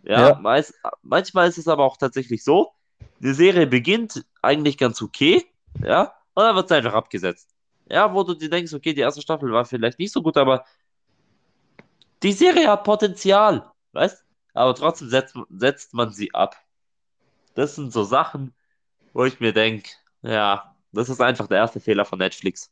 Ja, 0.02 0.28
ja. 0.28 0.34
Meist, 0.36 0.74
manchmal 1.02 1.48
ist 1.48 1.58
es 1.58 1.68
aber 1.68 1.84
auch 1.84 1.96
tatsächlich 1.96 2.44
so, 2.44 2.72
die 3.20 3.32
Serie 3.32 3.66
beginnt 3.66 4.24
eigentlich 4.42 4.76
ganz 4.76 5.00
okay, 5.00 5.44
ja, 5.82 6.12
und 6.34 6.42
dann 6.42 6.56
wird 6.56 6.68
sie 6.68 6.74
einfach 6.74 6.94
abgesetzt. 6.94 7.48
Ja, 7.88 8.12
wo 8.12 8.22
du 8.22 8.34
dir 8.34 8.50
denkst, 8.50 8.74
okay, 8.74 8.92
die 8.92 9.00
erste 9.00 9.22
Staffel 9.22 9.52
war 9.52 9.64
vielleicht 9.64 9.98
nicht 9.98 10.12
so 10.12 10.22
gut, 10.22 10.36
aber 10.36 10.64
die 12.22 12.32
Serie 12.32 12.68
hat 12.68 12.84
Potenzial, 12.84 13.70
weißt 13.92 14.24
Aber 14.54 14.74
trotzdem 14.74 15.08
setzt, 15.08 15.36
setzt 15.50 15.94
man 15.94 16.12
sie 16.12 16.32
ab. 16.34 16.56
Das 17.54 17.76
sind 17.76 17.92
so 17.92 18.04
Sachen, 18.04 18.52
wo 19.12 19.24
ich 19.24 19.40
mir 19.40 19.52
denke, 19.52 19.90
ja, 20.22 20.74
das 20.92 21.08
ist 21.08 21.20
einfach 21.20 21.46
der 21.46 21.58
erste 21.58 21.80
Fehler 21.80 22.04
von 22.04 22.18
Netflix. 22.18 22.70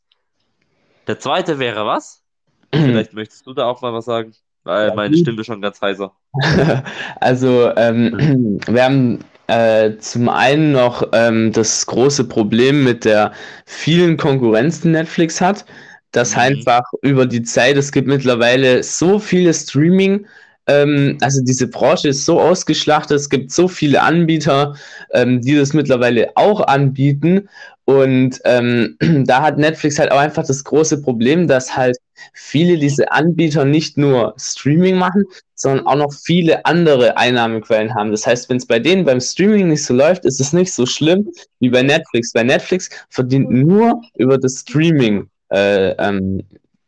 Der 1.06 1.18
zweite 1.18 1.58
wäre 1.58 1.87
was? 1.87 2.22
Vielleicht 2.75 3.12
möchtest 3.12 3.46
du 3.46 3.54
da 3.54 3.66
auch 3.66 3.82
mal 3.82 3.92
was 3.92 4.04
sagen, 4.04 4.32
weil 4.64 4.94
meine 4.94 5.16
Stimme 5.16 5.44
schon 5.44 5.60
ganz 5.60 5.80
heiser. 5.80 6.14
also, 7.20 7.72
ähm, 7.76 8.60
wir 8.66 8.84
haben 8.84 9.25
äh, 9.49 9.96
zum 9.99 10.28
einen 10.28 10.72
noch 10.72 11.02
ähm, 11.12 11.52
das 11.52 11.84
große 11.87 12.25
Problem 12.25 12.84
mit 12.84 13.04
der 13.04 13.32
vielen 13.66 14.16
Konkurrenz, 14.16 14.80
die 14.80 14.88
Netflix 14.88 15.40
hat, 15.40 15.64
dass 16.12 16.34
mhm. 16.34 16.42
einfach 16.42 16.84
über 17.02 17.26
die 17.26 17.42
Zeit, 17.42 17.76
es 17.76 17.90
gibt 17.92 18.06
mittlerweile 18.06 18.82
so 18.82 19.18
viele 19.18 19.52
Streaming- 19.52 20.26
ähm, 20.71 21.19
also 21.21 21.43
diese 21.43 21.67
Branche 21.67 22.09
ist 22.09 22.25
so 22.25 22.41
ausgeschlachtet, 22.41 23.17
es 23.17 23.29
gibt 23.29 23.50
so 23.50 23.67
viele 23.67 24.03
Anbieter, 24.03 24.77
ähm, 25.12 25.41
die 25.41 25.57
das 25.57 25.73
mittlerweile 25.73 26.31
auch 26.37 26.61
anbieten. 26.61 27.49
Und 27.87 28.41
ähm, 28.45 28.97
da 29.27 29.43
hat 29.43 29.59
Netflix 29.59 29.99
halt 29.99 30.12
auch 30.12 30.19
einfach 30.19 30.47
das 30.47 30.62
große 30.62 31.03
Problem, 31.03 31.49
dass 31.49 31.77
halt 31.77 31.97
viele 32.35 32.79
diese 32.79 33.11
Anbieter 33.11 33.65
nicht 33.65 33.99
nur 33.99 34.35
Streaming 34.39 34.97
machen, 34.97 35.25
sondern 35.57 35.87
auch 35.87 35.97
noch 35.97 36.12
viele 36.12 36.65
andere 36.65 37.17
Einnahmequellen 37.17 37.93
haben. 37.95 38.12
Das 38.12 38.27
heißt, 38.27 38.49
wenn 38.49 38.59
es 38.59 38.67
bei 38.67 38.79
denen 38.79 39.05
beim 39.05 39.21
Streaming 39.21 39.69
nicht 39.69 39.85
so 39.85 39.93
läuft, 39.95 40.25
ist 40.25 40.41
es 40.41 40.53
nicht 40.53 40.73
so 40.73 40.87
schlimm 40.87 41.29
wie 41.59 41.71
bei 41.71 41.83
Netflix. 41.83 42.33
Bei 42.33 42.45
Netflix 42.45 42.91
verdient 43.09 43.50
nur 43.50 44.00
über 44.15 44.39
das 44.39 44.61
Streaming 44.61 45.29
äh, 45.50 45.91
ähm, 45.99 46.43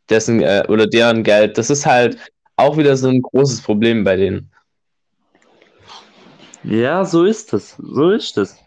dessen 0.09 0.41
äh, 0.41 0.63
oder 0.69 0.87
deren 0.87 1.23
Geld. 1.23 1.57
Das 1.57 1.69
ist 1.69 1.85
halt 1.85 2.17
auch 2.55 2.77
wieder 2.77 2.95
so 2.97 3.09
ein 3.09 3.21
großes 3.21 3.61
Problem 3.61 4.03
bei 4.03 4.15
denen. 4.15 4.51
Ja, 6.63 7.03
so 7.03 7.25
ist 7.25 7.53
es. 7.53 7.75
So 7.77 8.11
ist 8.11 8.37
es. 8.37 8.57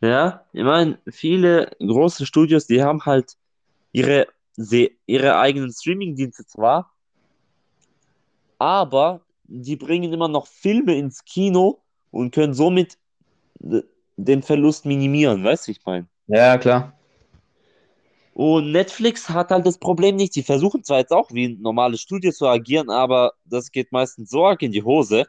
Ja, 0.00 0.44
ich 0.52 0.62
meine, 0.62 0.98
viele 1.08 1.70
große 1.80 2.26
Studios, 2.26 2.66
die 2.66 2.82
haben 2.82 3.04
halt 3.04 3.36
ihre, 3.92 4.28
ihre 5.06 5.38
eigenen 5.38 5.72
Streaming-Dienste 5.72 6.44
zwar, 6.46 6.92
aber 8.58 9.22
die 9.44 9.76
bringen 9.76 10.12
immer 10.12 10.28
noch 10.28 10.46
Filme 10.46 10.96
ins 10.96 11.24
Kino 11.24 11.82
und 12.10 12.34
können 12.34 12.54
somit 12.54 12.98
den 13.58 14.42
Verlust 14.42 14.86
minimieren, 14.86 15.42
weißt 15.44 15.66
du, 15.66 15.72
ich 15.72 15.84
meine? 15.84 16.06
Ja, 16.26 16.58
klar. 16.58 16.95
Und 18.36 18.70
Netflix 18.70 19.30
hat 19.30 19.50
halt 19.50 19.64
das 19.64 19.78
Problem 19.78 20.16
nicht. 20.16 20.36
Die 20.36 20.42
versuchen 20.42 20.84
zwar 20.84 20.98
jetzt 20.98 21.10
auch 21.10 21.32
wie 21.32 21.48
ein 21.48 21.62
normales 21.62 22.02
Studio 22.02 22.30
zu 22.32 22.46
agieren, 22.46 22.90
aber 22.90 23.32
das 23.46 23.72
geht 23.72 23.92
meistens 23.92 24.28
so 24.28 24.44
arg 24.44 24.60
in 24.60 24.72
die 24.72 24.82
Hose, 24.82 25.24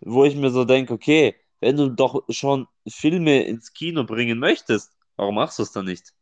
wo 0.00 0.24
ich 0.24 0.34
mir 0.34 0.50
so 0.50 0.64
denke, 0.64 0.92
okay, 0.92 1.36
wenn 1.60 1.76
du 1.76 1.88
doch 1.90 2.24
schon 2.28 2.66
Filme 2.88 3.44
ins 3.44 3.72
Kino 3.72 4.02
bringen 4.02 4.40
möchtest, 4.40 4.96
warum 5.14 5.36
machst 5.36 5.60
du 5.60 5.62
es 5.62 5.70
dann 5.70 5.84
nicht? 5.84 6.12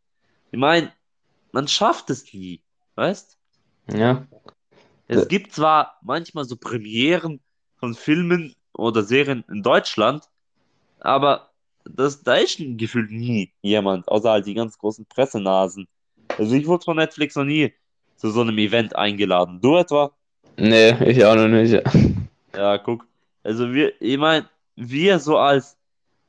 Ich 0.50 0.59
meine, 0.59 0.93
man 1.53 1.67
schafft 1.67 2.11
es 2.11 2.31
nie, 2.31 2.61
weißt? 2.97 3.38
Ja. 3.95 4.26
Es 5.09 5.29
gibt 5.29 5.55
zwar 5.55 5.97
manchmal 6.03 6.45
so 6.45 6.57
Premieren 6.57 7.41
von 7.76 7.95
Filmen 7.95 8.55
oder 8.75 9.03
Serien 9.03 9.45
in 9.49 9.62
Deutschland, 9.62 10.29
aber 11.00 11.46
das, 11.88 12.23
da 12.23 12.35
ist 12.35 12.59
gefühlt 12.59 13.11
nie 13.11 13.52
jemand, 13.62 14.09
außer 14.09 14.31
halt 14.31 14.47
die 14.47 14.55
ganz 14.55 14.78
großen 14.78 15.07
Pressenasen. 15.07 15.87
Also 16.38 16.55
ich 16.55 16.66
wurde 16.66 16.85
von 16.85 16.97
Netflix 16.97 17.37
noch 17.37 17.45
nie 17.45 17.73
zu 18.16 18.31
so 18.31 18.40
einem 18.40 18.59
Event 18.59 18.97
eingeladen. 18.97 19.61
Du 19.61 19.76
etwa? 19.76 20.12
Nee, 20.57 20.93
ich 21.05 21.25
auch 21.25 21.37
noch 21.37 21.49
nicht. 21.49 21.83
Ja, 22.55 22.78
guck. 22.78 23.07
Also 23.43 23.73
wir, 23.73 24.00
ich 24.00 24.19
meine, 24.19 24.49
wir 24.75 25.19
so 25.19 25.38
als 25.38 25.76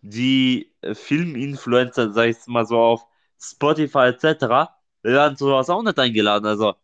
die 0.01 0.71
Filminfluencer, 0.93 2.11
sag 2.11 2.29
ich 2.29 2.37
mal 2.47 2.65
so 2.65 2.77
auf 2.77 3.05
Spotify 3.39 4.09
etc., 4.09 4.71
wir 5.03 5.13
werden 5.13 5.37
sowas 5.37 5.69
auch 5.69 5.83
nicht 5.83 5.97
eingeladen. 5.97 6.45
Also 6.45 6.75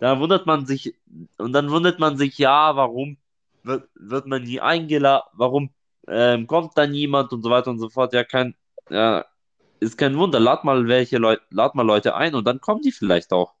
da 0.00 0.18
wundert 0.18 0.46
man 0.46 0.66
sich, 0.66 0.94
und 1.36 1.52
dann 1.52 1.70
wundert 1.70 1.98
man 1.98 2.16
sich, 2.16 2.38
ja, 2.38 2.74
warum 2.76 3.18
wird, 3.62 3.88
wird 3.94 4.26
man 4.26 4.42
nie 4.42 4.60
eingeladen, 4.60 5.28
warum 5.34 5.70
ähm, 6.10 6.46
kommt 6.46 6.72
da 6.76 6.86
niemand 6.86 7.32
und 7.32 7.42
so 7.42 7.50
weiter 7.50 7.70
und 7.70 7.78
so 7.78 7.88
fort. 7.88 8.12
Ja, 8.12 8.24
kein, 8.24 8.54
ja, 8.90 9.24
ist 9.80 9.98
kein 9.98 10.16
Wunder. 10.16 10.40
Lad 10.40 10.64
mal 10.64 10.88
welche 10.88 11.18
Leute, 11.18 11.42
lad 11.50 11.74
mal 11.74 11.86
Leute 11.86 12.14
ein 12.14 12.34
und 12.34 12.46
dann 12.46 12.60
kommen 12.60 12.82
die 12.82 12.92
vielleicht 12.92 13.32
auch. 13.32 13.54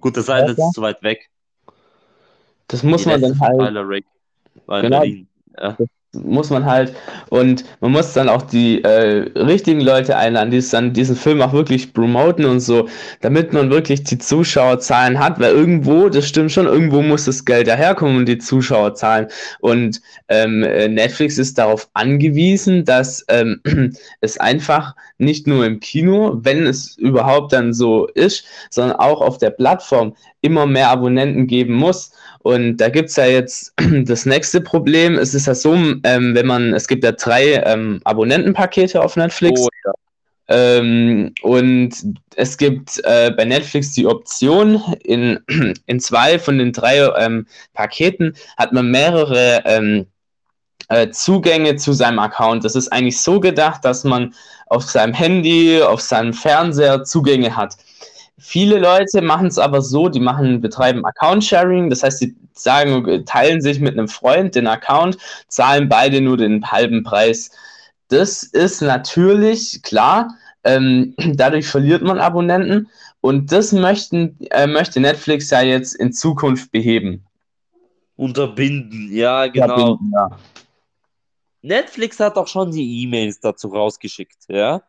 Gut, 0.00 0.16
das 0.16 0.28
eine 0.28 0.52
ist 0.52 0.72
zu 0.72 0.82
weit 0.82 1.02
weg. 1.02 1.30
Das 2.68 2.82
muss 2.82 3.04
die 3.04 3.08
man 3.08 3.22
dann 3.22 3.40
halt. 3.40 3.74
Genau. 4.82 5.04
Ja. 5.58 5.76
Muss 6.14 6.50
man 6.50 6.64
halt. 6.64 6.94
Und 7.28 7.64
man 7.80 7.92
muss 7.92 8.12
dann 8.14 8.28
auch 8.28 8.42
die 8.42 8.82
äh, 8.82 9.28
richtigen 9.38 9.80
Leute 9.80 10.16
einladen, 10.16 10.50
die 10.50 10.58
es 10.58 10.70
dann 10.70 10.92
diesen 10.92 11.16
Film 11.16 11.42
auch 11.42 11.52
wirklich 11.52 11.92
promoten 11.92 12.46
und 12.46 12.60
so, 12.60 12.88
damit 13.20 13.52
man 13.52 13.70
wirklich 13.70 14.04
die 14.04 14.18
Zuschauerzahlen 14.18 15.18
hat, 15.18 15.38
weil 15.40 15.52
irgendwo, 15.52 16.08
das 16.08 16.26
stimmt 16.26 16.52
schon, 16.52 16.66
irgendwo 16.66 17.02
muss 17.02 17.26
das 17.26 17.44
Geld 17.44 17.66
daherkommen 17.66 18.16
und 18.16 18.26
die 18.26 18.38
Zuschauerzahlen. 18.38 19.26
Und 19.60 20.00
ähm, 20.28 20.62
äh, 20.62 20.88
Netflix 20.88 21.38
ist 21.38 21.58
darauf 21.58 21.88
angewiesen, 21.92 22.84
dass 22.84 23.24
ähm, 23.28 23.60
es 24.20 24.38
einfach 24.38 24.94
nicht 25.18 25.46
nur 25.46 25.66
im 25.66 25.80
Kino, 25.80 26.38
wenn 26.42 26.66
es 26.66 26.96
überhaupt 26.96 27.52
dann 27.52 27.74
so 27.74 28.06
ist, 28.06 28.44
sondern 28.70 28.96
auch 28.96 29.20
auf 29.20 29.38
der 29.38 29.50
Plattform 29.50 30.14
immer 30.40 30.66
mehr 30.66 30.90
Abonnenten 30.90 31.46
geben 31.46 31.74
muss 31.74 32.12
und 32.46 32.76
da 32.76 32.90
gibt 32.90 33.08
es 33.08 33.16
ja 33.16 33.26
jetzt 33.26 33.74
das 34.04 34.24
nächste 34.24 34.60
Problem. 34.60 35.18
Es 35.18 35.34
ist 35.34 35.48
ja 35.48 35.54
so, 35.56 35.74
ähm, 35.74 36.32
wenn 36.32 36.46
man, 36.46 36.74
es 36.74 36.86
gibt 36.86 37.02
ja 37.02 37.10
drei 37.10 37.54
ähm, 37.54 38.00
Abonnentenpakete 38.04 39.02
auf 39.02 39.16
Netflix. 39.16 39.62
Oh, 39.62 39.68
ja. 39.84 39.92
Ähm, 40.48 41.34
und 41.42 41.90
es 42.36 42.56
gibt 42.56 43.00
äh, 43.02 43.32
bei 43.36 43.44
Netflix 43.44 43.94
die 43.94 44.06
Option, 44.06 44.80
in, 45.02 45.40
in 45.86 45.98
zwei 45.98 46.38
von 46.38 46.58
den 46.58 46.72
drei 46.72 47.00
ähm, 47.18 47.48
Paketen 47.74 48.36
hat 48.56 48.72
man 48.72 48.92
mehrere 48.92 49.62
ähm, 49.64 50.06
äh, 50.88 51.10
Zugänge 51.10 51.74
zu 51.74 51.94
seinem 51.94 52.20
Account. 52.20 52.64
Das 52.64 52.76
ist 52.76 52.92
eigentlich 52.92 53.20
so 53.20 53.40
gedacht, 53.40 53.84
dass 53.84 54.04
man 54.04 54.34
auf 54.68 54.84
seinem 54.84 55.14
Handy, 55.14 55.82
auf 55.82 56.00
seinem 56.00 56.32
Fernseher 56.32 57.02
Zugänge 57.02 57.56
hat. 57.56 57.76
Viele 58.38 58.78
Leute 58.78 59.22
machen 59.22 59.46
es 59.46 59.58
aber 59.58 59.80
so, 59.80 60.08
die 60.08 60.20
machen, 60.20 60.60
betreiben 60.60 61.06
Account-Sharing, 61.06 61.88
das 61.88 62.02
heißt, 62.02 62.18
sie 62.18 62.36
sagen, 62.52 63.24
teilen 63.24 63.62
sich 63.62 63.80
mit 63.80 63.94
einem 63.94 64.08
Freund 64.08 64.54
den 64.54 64.66
Account, 64.66 65.16
zahlen 65.48 65.88
beide 65.88 66.20
nur 66.20 66.36
den 66.36 66.70
halben 66.70 67.02
Preis. 67.02 67.50
Das 68.08 68.42
ist 68.42 68.82
natürlich 68.82 69.82
klar, 69.82 70.36
ähm, 70.64 71.14
dadurch 71.34 71.66
verliert 71.66 72.02
man 72.02 72.18
Abonnenten 72.18 72.88
und 73.22 73.52
das 73.52 73.72
möchten, 73.72 74.36
äh, 74.50 74.66
möchte 74.66 75.00
Netflix 75.00 75.50
ja 75.50 75.62
jetzt 75.62 75.94
in 75.94 76.12
Zukunft 76.12 76.70
beheben. 76.72 77.24
Unterbinden, 78.16 79.12
ja, 79.12 79.46
genau. 79.46 79.92
Unterbinden, 79.92 80.12
ja. 80.14 80.30
Netflix 81.62 82.20
hat 82.20 82.36
auch 82.36 82.46
schon 82.46 82.70
die 82.70 83.02
E-Mails 83.02 83.40
dazu 83.40 83.68
rausgeschickt, 83.68 84.44
ja, 84.48 84.82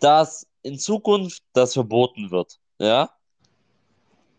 dass 0.00 0.46
in 0.62 0.78
Zukunft 0.78 1.42
das 1.52 1.74
verboten 1.74 2.30
wird, 2.30 2.58
ja. 2.78 3.10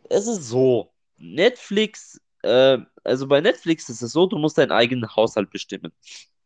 Es 0.09 0.27
ist 0.27 0.47
so, 0.47 0.91
Netflix, 1.17 2.19
äh, 2.43 2.77
also 3.03 3.27
bei 3.27 3.41
Netflix 3.41 3.89
ist 3.89 4.01
es 4.01 4.11
so, 4.11 4.25
du 4.27 4.37
musst 4.37 4.57
deinen 4.57 4.71
eigenen 4.71 5.15
Haushalt 5.15 5.49
bestimmen, 5.49 5.91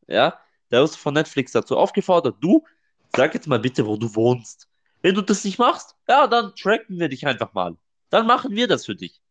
ja. 0.08 0.40
Da 0.70 0.82
wirst 0.82 0.96
du 0.96 1.00
von 1.00 1.14
Netflix 1.14 1.54
dazu 1.54 1.78
aufgefordert, 1.78 2.36
du, 2.42 2.66
sag 3.16 3.34
jetzt 3.34 3.48
mal 3.48 3.60
bitte, 3.60 3.86
wo 3.88 3.96
du 3.96 4.14
wohnst. 4.16 4.68
Wenn 5.02 5.16
du 5.16 5.22
das 5.22 5.44
nicht 5.44 5.60
machst, 5.60 5.96
ja, 6.10 6.28
dann 6.28 6.54
tracken 6.56 7.00
wir 7.00 7.08
dich 7.08 7.26
einfach 7.26 7.54
mal. 7.54 7.78
Dann 8.10 8.28
machen 8.28 8.56
wir 8.56 8.68
das 8.68 8.86
für 8.86 8.96
dich. 8.96 9.22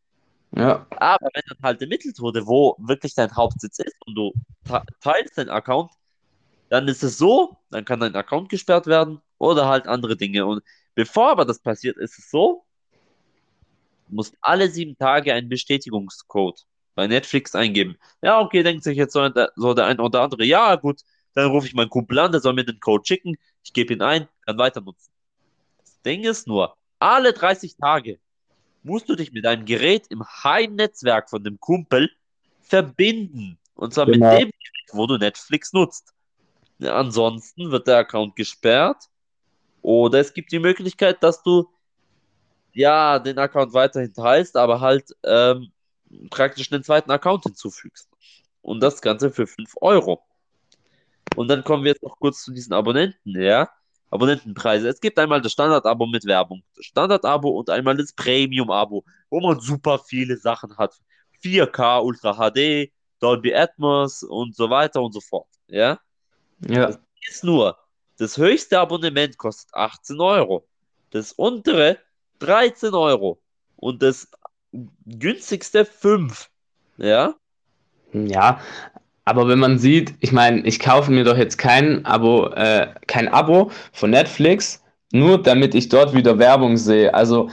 Ja. 0.57 0.87
Aber 0.97 1.29
wenn 1.35 1.43
dann 1.49 1.59
halt 1.63 1.81
der 1.81 1.89
Mitteltode, 1.89 2.47
wo 2.47 2.77
wirklich 2.79 3.15
dein 3.15 3.35
Hauptsitz 3.35 3.81
ist 3.81 3.97
und 4.07 4.15
du 4.15 4.33
teilst 5.01 5.37
deinen 5.37 5.51
Account, 5.51 5.93
dann 6.71 6.89
ist 6.89 7.03
es 7.03 7.19
so, 7.19 7.59
dann 7.71 7.85
kann 7.85 8.01
dein 8.01 8.15
Account 8.15 8.49
gesperrt 8.49 8.87
werden 8.87 9.21
oder 9.39 9.67
halt 9.67 9.87
andere 9.87 10.17
Dinge. 10.17 10.47
Und 10.47 10.63
bevor 10.95 11.31
aber 11.31 11.45
das 11.45 11.59
passiert, 11.59 11.97
ist 11.97 12.19
es 12.19 12.31
so, 12.31 12.65
du 14.09 14.15
musst 14.15 14.35
alle 14.41 14.71
sieben 14.71 14.97
Tage 14.97 15.33
einen 15.33 15.49
Bestätigungscode 15.49 16.65
bei 16.95 17.07
Netflix 17.07 17.55
eingeben. 17.55 17.97
Ja, 18.23 18.41
okay, 18.41 18.63
denkt 18.63 18.85
sich 18.85 18.97
jetzt 18.97 19.13
so, 19.13 19.29
so 19.57 19.75
der 19.75 19.87
ein 19.87 20.01
oder 20.01 20.23
andere, 20.23 20.45
ja, 20.45 20.75
gut, 20.77 21.03
dann 21.35 21.51
rufe 21.51 21.67
ich 21.67 21.75
meinen 21.75 21.91
Kumpel 21.91 22.19
an, 22.19 22.33
der 22.33 22.41
soll 22.41 22.55
mir 22.55 22.65
den 22.65 22.81
Code 22.81 23.05
schicken, 23.07 23.37
ich 23.63 23.73
gebe 23.73 23.93
ihn 23.93 24.03
ein, 24.03 24.29
kann 24.47 24.59
weiter 24.59 24.81
nutzen. 24.81 25.13
Das 25.79 26.01
Ding 26.03 26.25
ist 26.25 26.47
nur, 26.47 26.77
alle 26.99 27.33
30 27.33 27.77
Tage 27.77 28.19
musst 28.83 29.09
du 29.09 29.17
dich 29.17 29.33
mit 29.33 29.45
deinem 29.45 29.67
Gerät 29.67 30.07
im 30.09 30.25
Heimnetzwerk 30.25 31.29
von 31.29 31.45
dem 31.45 31.61
Kumpel 31.61 32.11
verbinden. 32.63 33.59
Und 33.75 33.93
zwar 33.93 34.07
genau. 34.07 34.31
mit 34.31 34.41
dem 34.41 34.51
Gerät, 34.51 34.91
wo 34.93 35.07
du 35.07 35.19
Netflix 35.19 35.73
nutzt. 35.73 36.15
Ansonsten 36.81 37.71
wird 37.71 37.87
der 37.87 37.99
Account 37.99 38.37
gesperrt. 38.37 39.05
Oder 39.87 40.19
es 40.19 40.35
gibt 40.35 40.51
die 40.51 40.59
Möglichkeit, 40.59 41.23
dass 41.23 41.45
du 41.45 41.71
ja 42.73 43.21
den 43.21 43.39
Account 43.39 43.73
weiterhin 43.73 44.13
teilst, 44.13 44.57
aber 44.57 44.81
halt 44.81 45.15
ähm, 45.23 45.71
praktisch 46.29 46.73
einen 46.73 46.83
zweiten 46.83 47.13
Account 47.13 47.45
hinzufügst. 47.45 48.09
Und 48.63 48.81
das 48.81 49.01
Ganze 49.01 49.31
für 49.31 49.47
5 49.47 49.75
Euro. 49.81 50.25
Und 51.37 51.47
dann 51.47 51.63
kommen 51.63 51.85
wir 51.85 51.93
jetzt 51.93 52.03
noch 52.03 52.19
kurz 52.19 52.43
zu 52.43 52.53
diesen 52.53 52.73
Abonnenten, 52.73 53.41
ja. 53.41 53.71
Abonnentenpreise. 54.11 54.89
Es 54.89 55.01
gibt 55.01 55.21
einmal 55.21 55.41
das 55.41 55.53
Standard-Abo 55.53 56.07
mit 56.07 56.25
Werbung, 56.25 56.65
das 56.75 56.87
Standard-Abo 56.87 57.51
und 57.51 57.71
einmal 57.71 57.97
das 57.97 58.13
Premium-Abo, 58.13 59.05
wo 59.31 59.41
man 59.41 59.61
super 59.61 60.01
viele 60.01 60.37
Sachen 60.37 60.77
hat. 60.77 60.99
4K, 61.45 62.03
Ultra 62.03 62.35
HD, 62.35 62.91
Dolby 63.21 63.55
Atmos 63.55 64.25
und 64.25 64.57
so 64.57 64.69
weiter 64.69 65.01
und 65.01 65.13
so 65.13 65.21
fort. 65.21 65.47
Ja? 65.69 66.01
Ja. 66.67 66.87
Das 66.89 66.99
ist 67.29 67.45
nur, 67.45 67.79
das 68.19 68.37
höchste 68.39 68.79
Abonnement 68.79 69.37
kostet 69.39 69.75
18 69.75 70.21
Euro. 70.21 70.67
Das 71.11 71.33
untere 71.33 71.99
13 72.39 72.95
Euro. 72.95 73.41
Und 73.77 74.03
das 74.03 74.29
günstigste 75.07 75.85
5. 75.85 76.51
Ja? 76.99 77.35
Ja, 78.13 78.61
aber 79.25 79.49
wenn 79.49 79.59
man 79.59 79.79
sieht, 79.79 80.15
ich 80.21 80.33
meine, 80.33 80.61
ich 80.63 80.79
kaufe 80.79 81.11
mir 81.11 81.25
doch 81.25 81.37
jetzt 81.37 81.59
kein 81.59 82.05
Abo, 82.07 82.49
äh, 82.51 82.95
kein 83.07 83.29
Abo 83.29 83.71
von 83.93 84.11
Netflix, 84.11 84.83
nur 85.13 85.43
damit 85.43 85.75
ich 85.75 85.89
dort 85.89 86.15
wieder 86.15 86.39
Werbung 86.39 86.77
sehe. 86.77 87.13
Also 87.13 87.51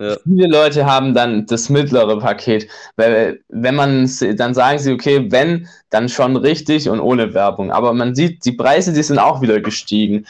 ja. 0.00 0.16
viele 0.24 0.48
Leute 0.48 0.86
haben 0.86 1.14
dann 1.14 1.46
das 1.46 1.68
mittlere 1.68 2.18
Paket, 2.18 2.68
weil 2.96 3.42
wenn 3.48 3.74
man 3.74 4.10
dann 4.36 4.54
sagen 4.54 4.78
sie, 4.78 4.92
okay, 4.92 5.30
wenn, 5.30 5.68
dann 5.90 6.08
schon 6.08 6.36
richtig 6.36 6.88
und 6.88 7.00
ohne 7.00 7.34
Werbung. 7.34 7.70
Aber 7.70 7.92
man 7.92 8.14
sieht, 8.14 8.44
die 8.44 8.52
Preise, 8.52 8.92
die 8.92 9.02
sind 9.02 9.18
auch 9.18 9.42
wieder 9.42 9.60
gestiegen. 9.60 10.26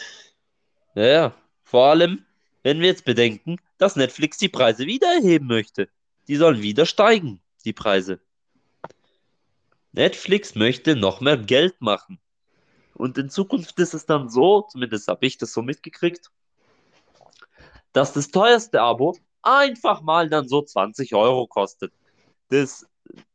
Ja, 0.95 1.07
ja. 1.07 1.35
Vor 1.63 1.87
allem, 1.87 2.25
wenn 2.65 2.81
wir 2.81 2.89
jetzt 2.89 3.05
bedenken, 3.05 3.59
dass 3.79 3.97
Netflix 3.97 4.39
die 4.39 4.49
Preise 4.49 4.87
wieder 4.87 5.07
erheben 5.15 5.47
möchte. 5.47 5.89
Die 6.29 6.37
sollen 6.37 6.63
wieder 6.63 6.85
steigen, 6.85 7.41
die 7.65 7.73
Preise. 7.73 8.21
Netflix 9.93 10.55
möchte 10.55 10.97
noch 10.97 11.21
mehr 11.21 11.37
Geld 11.37 11.81
machen. 11.81 12.19
Und 12.95 13.19
in 13.19 13.31
Zukunft 13.31 13.79
ist 13.79 13.95
es 13.95 14.05
dann 14.05 14.29
so, 14.29 14.63
zumindest 14.63 15.09
habe 15.09 15.25
ich 15.27 15.39
das 15.39 15.53
so 15.53 15.63
mitgekriegt, 15.63 16.31
dass 17.93 18.13
das 18.13 18.31
teuerste 18.31 18.81
Abo 18.81 19.17
einfach 19.43 20.03
mal 20.03 20.29
dann 20.29 20.49
so 20.49 20.63
20 20.63 21.15
Euro 21.15 21.47
kostet. 21.47 21.93
Das 22.49 22.87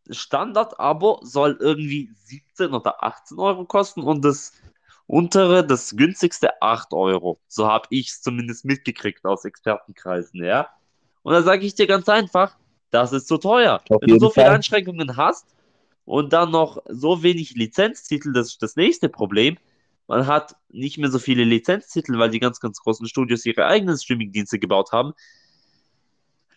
Standard-Abo 0.10 1.20
soll 1.24 1.58
irgendwie 1.60 2.10
17 2.24 2.74
oder 2.74 3.04
18 3.04 3.40
Euro 3.40 3.66
kosten 3.66 4.02
und 4.02 4.24
das 4.24 4.54
untere, 5.08 5.66
das 5.66 5.96
günstigste 5.96 6.62
8 6.62 6.94
Euro. 6.94 7.40
So 7.48 7.68
habe 7.68 7.88
ich 7.90 8.10
es 8.10 8.22
zumindest 8.22 8.66
mitgekriegt 8.66 9.26
aus 9.26 9.46
Expertenkreisen, 9.46 10.44
ja. 10.44 10.70
Und 11.24 11.34
da 11.34 11.42
sage 11.42 11.66
ich 11.66 11.76
dir 11.76 11.88
ganz 11.88 12.08
einfach, 12.10 12.56
das 12.92 13.14
ist 13.14 13.28
zu 13.28 13.38
teuer. 13.38 13.82
Auf 13.90 14.02
Wenn 14.02 14.10
du 14.10 14.20
so 14.20 14.30
viele 14.30 14.46
Fall. 14.46 14.56
Einschränkungen 14.56 15.18
hast, 15.18 15.56
und 16.06 16.34
dann 16.34 16.52
noch 16.52 16.82
so 16.88 17.24
wenig 17.24 17.56
Lizenztitel, 17.56 18.32
das 18.32 18.50
ist 18.50 18.64
das 18.64 18.76
nächste 18.76 19.10
Problem. 19.10 19.58
Man 20.08 20.28
hat 20.28 20.56
nicht 20.70 21.00
mehr 21.00 21.10
so 21.10 21.18
viele 21.18 21.44
Lizenztitel, 21.44 22.20
weil 22.20 22.30
die 22.30 22.40
ganz, 22.40 22.60
ganz 22.60 22.80
großen 22.80 23.08
Studios 23.08 23.46
ihre 23.46 23.66
eigenen 23.66 23.98
Streamingdienste 23.98 24.60
gebaut 24.60 24.92
haben. 24.92 25.14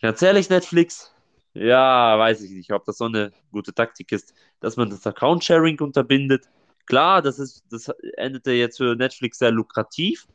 Ganz 0.00 0.22
ehrlich, 0.22 0.48
Netflix, 0.48 1.12
ja, 1.54 2.18
weiß 2.18 2.42
ich 2.42 2.50
nicht, 2.52 2.72
ob 2.72 2.84
das 2.84 2.98
so 2.98 3.06
eine 3.06 3.32
gute 3.50 3.74
Taktik 3.74 4.12
ist, 4.12 4.32
dass 4.60 4.76
man 4.76 4.90
das 4.90 5.06
Account-Sharing 5.06 5.80
unterbindet. 5.80 6.48
Klar, 6.86 7.20
das 7.20 7.38
ist, 7.38 7.64
das 7.70 7.88
endete 8.16 8.52
jetzt 8.52 8.76
für 8.78 8.94
Netflix 8.94 9.38
sehr 9.38 9.50
lukrativ. 9.50 10.26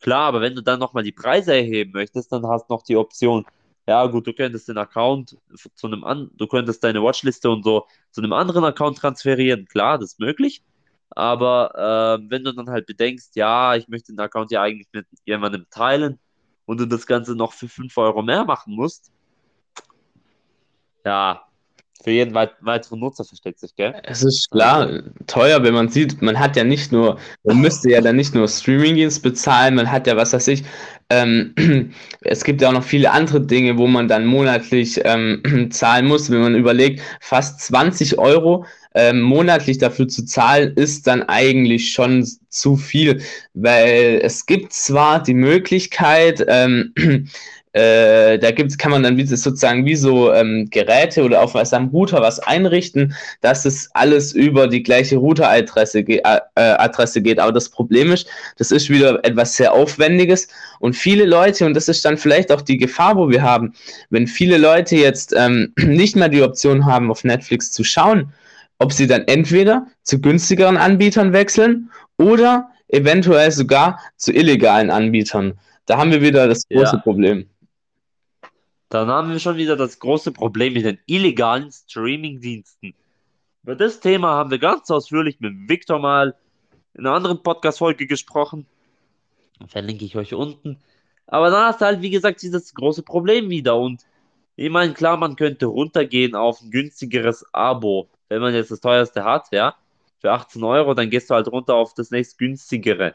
Klar, 0.00 0.26
aber 0.28 0.40
wenn 0.40 0.54
du 0.54 0.62
dann 0.62 0.80
nochmal 0.80 1.04
die 1.04 1.12
Preise 1.12 1.54
erheben 1.54 1.92
möchtest, 1.92 2.32
dann 2.32 2.46
hast 2.46 2.68
du 2.68 2.74
noch 2.74 2.82
die 2.82 2.96
Option, 2.96 3.46
ja 3.86 4.06
gut, 4.06 4.26
du 4.26 4.32
könntest 4.32 4.68
den 4.68 4.78
Account 4.78 5.38
zu 5.74 5.86
einem 5.86 6.04
an, 6.04 6.30
du 6.34 6.46
könntest 6.48 6.82
deine 6.84 7.02
Watchliste 7.02 7.48
und 7.50 7.62
so 7.64 7.86
zu 8.10 8.20
einem 8.20 8.32
anderen 8.32 8.64
Account 8.64 8.98
transferieren, 8.98 9.66
klar, 9.66 9.98
das 9.98 10.12
ist 10.12 10.20
möglich. 10.20 10.62
Aber 11.10 12.18
äh, 12.20 12.30
wenn 12.30 12.44
du 12.44 12.52
dann 12.52 12.68
halt 12.70 12.86
bedenkst, 12.86 13.36
ja, 13.36 13.76
ich 13.76 13.88
möchte 13.88 14.12
den 14.12 14.20
Account 14.20 14.50
ja 14.50 14.62
eigentlich 14.62 14.88
mit 14.92 15.06
jemandem 15.24 15.66
teilen 15.70 16.18
und 16.66 16.78
du 16.78 16.86
das 16.86 17.06
Ganze 17.06 17.34
noch 17.34 17.52
für 17.52 17.68
5 17.68 17.96
Euro 17.96 18.22
mehr 18.22 18.44
machen 18.44 18.74
musst, 18.74 19.10
ja, 21.04 21.45
für 22.06 22.12
jeden 22.12 22.34
weiteren 22.34 23.00
Nutzer 23.00 23.24
versteckt 23.24 23.58
sich, 23.58 23.74
gell? 23.74 23.92
Es 24.04 24.22
ist 24.22 24.48
klar 24.52 25.02
teuer, 25.26 25.64
wenn 25.64 25.74
man 25.74 25.88
sieht, 25.88 26.22
man 26.22 26.38
hat 26.38 26.54
ja 26.54 26.62
nicht 26.62 26.92
nur, 26.92 27.18
man 27.42 27.60
müsste 27.60 27.90
ja 27.90 28.00
dann 28.00 28.14
nicht 28.14 28.32
nur 28.32 28.46
Streamingdienst 28.46 29.24
bezahlen, 29.24 29.74
man 29.74 29.90
hat 29.90 30.06
ja, 30.06 30.16
was 30.16 30.32
weiß 30.32 30.46
ich, 30.46 30.62
ähm, 31.10 31.52
es 32.20 32.44
gibt 32.44 32.60
ja 32.60 32.68
auch 32.68 32.74
noch 32.74 32.84
viele 32.84 33.10
andere 33.10 33.40
Dinge, 33.40 33.76
wo 33.76 33.88
man 33.88 34.06
dann 34.06 34.24
monatlich 34.24 35.00
ähm, 35.04 35.68
zahlen 35.72 36.06
muss. 36.06 36.30
Wenn 36.30 36.42
man 36.42 36.54
überlegt, 36.54 37.00
fast 37.20 37.60
20 37.62 38.18
Euro 38.20 38.66
ähm, 38.94 39.20
monatlich 39.20 39.78
dafür 39.78 40.06
zu 40.06 40.24
zahlen, 40.24 40.74
ist 40.76 41.08
dann 41.08 41.24
eigentlich 41.24 41.90
schon 41.90 42.24
zu 42.48 42.76
viel, 42.76 43.20
weil 43.54 44.20
es 44.22 44.46
gibt 44.46 44.72
zwar 44.72 45.22
die 45.22 45.34
Möglichkeit, 45.34 46.44
ähm, 46.48 46.94
äh, 47.76 48.38
da 48.38 48.52
gibt's, 48.52 48.78
kann 48.78 48.90
man 48.90 49.02
dann 49.02 49.18
wie, 49.18 49.26
sozusagen 49.26 49.84
wie 49.84 49.96
so 49.96 50.32
ähm, 50.32 50.66
Geräte 50.70 51.22
oder 51.22 51.42
auf 51.42 51.52
seinem 51.64 51.88
Router 51.88 52.22
was 52.22 52.40
einrichten, 52.40 53.14
dass 53.42 53.66
es 53.66 53.90
alles 53.92 54.32
über 54.32 54.66
die 54.66 54.82
gleiche 54.82 55.18
Router-Adresse 55.18 56.02
ge 56.02 56.22
äh, 56.24 56.40
Adresse 56.54 57.20
geht. 57.20 57.38
Aber 57.38 57.52
das 57.52 57.68
Problem 57.68 58.12
ist, 58.12 58.28
das 58.56 58.70
ist 58.70 58.88
wieder 58.88 59.22
etwas 59.26 59.56
sehr 59.58 59.74
Aufwendiges 59.74 60.48
und 60.80 60.96
viele 60.96 61.26
Leute, 61.26 61.66
und 61.66 61.74
das 61.74 61.88
ist 61.88 62.02
dann 62.06 62.16
vielleicht 62.16 62.50
auch 62.50 62.62
die 62.62 62.78
Gefahr, 62.78 63.14
wo 63.16 63.28
wir 63.28 63.42
haben, 63.42 63.74
wenn 64.08 64.26
viele 64.26 64.56
Leute 64.56 64.96
jetzt 64.96 65.34
ähm, 65.36 65.74
nicht 65.78 66.16
mehr 66.16 66.30
die 66.30 66.40
Option 66.40 66.86
haben, 66.86 67.10
auf 67.10 67.24
Netflix 67.24 67.72
zu 67.72 67.84
schauen, 67.84 68.32
ob 68.78 68.94
sie 68.94 69.06
dann 69.06 69.24
entweder 69.26 69.86
zu 70.02 70.18
günstigeren 70.18 70.78
Anbietern 70.78 71.34
wechseln 71.34 71.90
oder 72.16 72.70
eventuell 72.88 73.50
sogar 73.50 74.00
zu 74.16 74.32
illegalen 74.32 74.90
Anbietern. 74.90 75.58
Da 75.84 75.98
haben 75.98 76.10
wir 76.10 76.22
wieder 76.22 76.48
das 76.48 76.66
große 76.68 76.96
ja. 76.96 77.02
Problem. 77.02 77.46
Dann 78.88 79.08
haben 79.08 79.30
wir 79.32 79.40
schon 79.40 79.56
wieder 79.56 79.76
das 79.76 79.98
große 79.98 80.32
Problem 80.32 80.74
mit 80.74 80.84
den 80.84 80.98
illegalen 81.06 81.70
Streaming-Diensten. 81.72 82.94
Über 83.62 83.74
das 83.74 83.98
Thema 83.98 84.28
haben 84.30 84.50
wir 84.50 84.58
ganz 84.58 84.90
ausführlich 84.90 85.40
mit 85.40 85.68
Victor 85.68 85.98
mal 85.98 86.36
in 86.94 87.04
einer 87.04 87.16
anderen 87.16 87.42
Podcast-Folge 87.42 88.06
gesprochen. 88.06 88.66
Verlinke 89.66 90.04
ich 90.04 90.16
euch 90.16 90.34
unten. 90.34 90.78
Aber 91.26 91.50
dann 91.50 91.64
hast 91.64 91.80
du 91.80 91.86
halt, 91.86 92.02
wie 92.02 92.10
gesagt, 92.10 92.42
dieses 92.42 92.74
große 92.74 93.02
Problem 93.02 93.50
wieder. 93.50 93.76
Und 93.76 94.02
ich 94.54 94.70
meine, 94.70 94.94
klar, 94.94 95.16
man 95.16 95.34
könnte 95.34 95.66
runtergehen 95.66 96.34
auf 96.34 96.62
ein 96.62 96.70
günstigeres 96.70 97.44
Abo, 97.52 98.08
wenn 98.28 98.40
man 98.40 98.54
jetzt 98.54 98.70
das 98.70 98.80
teuerste 98.80 99.24
hat, 99.24 99.48
ja. 99.52 99.74
Für 100.20 100.32
18 100.32 100.62
Euro, 100.62 100.94
dann 100.94 101.10
gehst 101.10 101.28
du 101.28 101.34
halt 101.34 101.48
runter 101.48 101.74
auf 101.74 101.94
das 101.94 102.10
nächst 102.10 102.38
günstigere. 102.38 103.14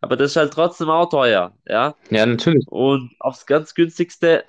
Aber 0.00 0.16
das 0.16 0.32
ist 0.32 0.36
halt 0.36 0.52
trotzdem 0.52 0.90
auch 0.90 1.08
teuer, 1.08 1.52
ja. 1.66 1.94
Ja, 2.10 2.26
natürlich. 2.26 2.66
Und 2.68 3.14
aufs 3.20 3.46
ganz 3.46 3.74
günstigste, 3.74 4.44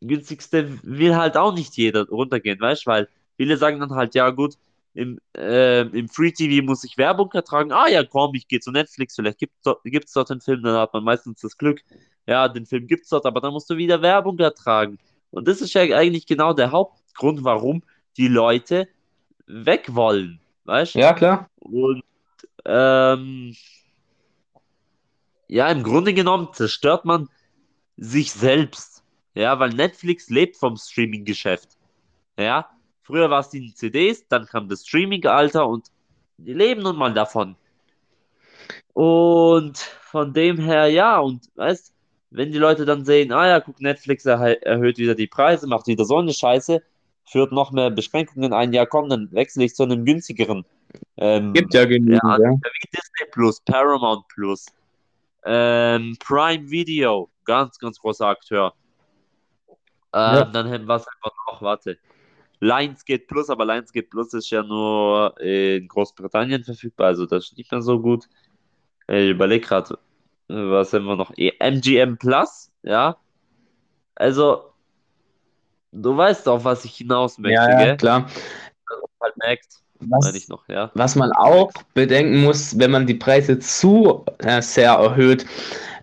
günstigste 0.00 0.78
will 0.82 1.16
halt 1.16 1.36
auch 1.36 1.54
nicht 1.54 1.76
jeder 1.76 2.08
runtergehen, 2.08 2.60
weißt 2.60 2.86
du, 2.86 2.90
weil 2.90 3.08
viele 3.36 3.56
sagen 3.56 3.80
dann 3.80 3.94
halt, 3.94 4.14
ja 4.14 4.30
gut, 4.30 4.54
im, 4.94 5.20
äh, 5.36 5.82
im 5.82 6.08
Free 6.08 6.32
TV 6.32 6.64
muss 6.64 6.84
ich 6.84 6.96
Werbung 6.96 7.30
ertragen. 7.32 7.70
Ah 7.70 7.88
ja, 7.88 8.02
komm, 8.02 8.34
ich 8.34 8.48
gehe 8.48 8.60
zu 8.60 8.72
Netflix, 8.72 9.14
vielleicht 9.14 9.38
gibt 9.38 9.54
es 9.62 10.12
dort, 10.12 10.30
einen 10.30 10.40
Film, 10.40 10.62
dann 10.62 10.76
hat 10.76 10.94
man 10.94 11.04
meistens 11.04 11.40
das 11.40 11.58
Glück, 11.58 11.82
ja, 12.26 12.48
den 12.48 12.66
Film 12.66 12.86
gibt 12.86 13.04
es 13.04 13.10
dort, 13.10 13.26
aber 13.26 13.40
dann 13.40 13.52
musst 13.52 13.68
du 13.68 13.76
wieder 13.76 14.00
Werbung 14.02 14.38
ertragen. 14.38 14.98
Und 15.30 15.48
das 15.48 15.60
ist 15.60 15.74
ja 15.74 15.82
eigentlich 15.82 16.26
genau 16.26 16.54
der 16.54 16.72
Hauptgrund, 16.72 17.44
warum 17.44 17.82
die 18.16 18.28
Leute 18.28 18.88
weg 19.46 19.94
wollen, 19.94 20.40
weißt 20.64 20.94
du? 20.94 20.98
Ja, 20.98 21.12
klar. 21.12 21.50
Und 21.58 22.02
ähm, 22.64 23.54
ja, 25.48 25.68
im 25.68 25.82
Grunde 25.82 26.14
genommen 26.14 26.48
zerstört 26.52 27.04
man 27.04 27.28
sich 27.96 28.32
selbst. 28.32 28.95
Ja, 29.36 29.58
weil 29.58 29.68
Netflix 29.70 30.30
lebt 30.30 30.56
vom 30.56 30.76
Streaming-Geschäft. 30.76 31.76
Ja, 32.38 32.70
früher 33.02 33.28
war 33.28 33.40
es 33.40 33.50
die 33.50 33.74
CDs, 33.74 34.26
dann 34.28 34.46
kam 34.46 34.66
das 34.68 34.86
Streaming-Alter 34.86 35.68
und 35.68 35.88
die 36.38 36.54
leben 36.54 36.82
nun 36.82 36.96
mal 36.96 37.12
davon. 37.12 37.54
Und 38.94 39.76
von 39.76 40.32
dem 40.32 40.58
her, 40.58 40.86
ja, 40.86 41.18
und 41.18 41.50
weißt, 41.54 41.92
wenn 42.30 42.50
die 42.50 42.58
Leute 42.58 42.86
dann 42.86 43.04
sehen, 43.04 43.30
ah 43.30 43.46
ja, 43.46 43.60
guck, 43.60 43.78
Netflix 43.80 44.24
erhe- 44.24 44.62
erhöht 44.62 44.96
wieder 44.96 45.14
die 45.14 45.26
Preise, 45.26 45.66
macht 45.66 45.86
wieder 45.86 46.06
so 46.06 46.16
eine 46.16 46.32
Scheiße, 46.32 46.82
führt 47.24 47.52
noch 47.52 47.72
mehr 47.72 47.90
Beschränkungen 47.90 48.54
ein, 48.54 48.72
ja 48.72 48.86
komm, 48.86 49.10
dann 49.10 49.30
wechsle 49.32 49.64
ich 49.64 49.74
zu 49.74 49.82
einem 49.82 50.06
günstigeren. 50.06 50.64
Ähm, 51.18 51.52
Gibt 51.52 51.74
ja 51.74 51.84
genügend, 51.84 52.22
ja, 52.22 52.38
ja. 52.38 52.50
wie 52.52 52.88
Disney 52.90 53.30
Plus, 53.32 53.60
Paramount 53.60 54.26
Plus, 54.28 54.64
ähm, 55.44 56.16
Prime 56.24 56.70
Video, 56.70 57.28
ganz, 57.44 57.78
ganz 57.78 57.98
großer 57.98 58.28
Akteur. 58.28 58.74
Ähm, 60.16 60.34
Ja. 60.34 60.44
Dann 60.46 60.70
haben 60.70 60.86
wir 60.86 60.94
es 60.96 61.06
einfach 61.06 61.36
noch, 61.46 61.62
warte. 61.62 61.98
Lionsgate 62.60 63.26
Plus, 63.26 63.50
aber 63.50 63.66
Lionsgate 63.66 64.08
Plus 64.08 64.32
ist 64.32 64.48
ja 64.50 64.62
nur 64.62 65.38
in 65.40 65.86
Großbritannien 65.88 66.64
verfügbar, 66.64 67.08
also 67.08 67.26
das 67.26 67.44
ist 67.44 67.58
nicht 67.58 67.70
mehr 67.70 67.82
so 67.82 68.00
gut. 68.00 68.24
Ich 69.08 69.30
überlege 69.30 69.66
gerade, 69.66 69.98
was 70.48 70.92
haben 70.92 71.04
wir 71.04 71.16
noch? 71.16 71.32
MGM 71.36 72.16
Plus, 72.16 72.72
ja. 72.82 73.16
Also, 74.14 74.72
du 75.92 76.16
weißt 76.16 76.48
auch, 76.48 76.64
was 76.64 76.84
ich 76.86 76.96
hinaus 76.96 77.36
möchte, 77.38 77.54
Ja, 77.54 77.86
ja, 77.86 77.96
klar. 77.96 78.26
Halt 79.20 79.36
merkt, 79.36 79.82
meine 80.00 80.36
ich 80.36 80.44
Was, 80.44 80.48
noch, 80.48 80.68
ja. 80.68 80.90
was 80.94 81.14
man 81.14 81.32
auch 81.32 81.70
bedenken 81.94 82.42
muss, 82.42 82.78
wenn 82.78 82.90
man 82.90 83.06
die 83.06 83.14
Preise 83.14 83.58
zu 83.58 84.24
äh, 84.38 84.62
sehr 84.62 84.92
erhöht, 84.92 85.44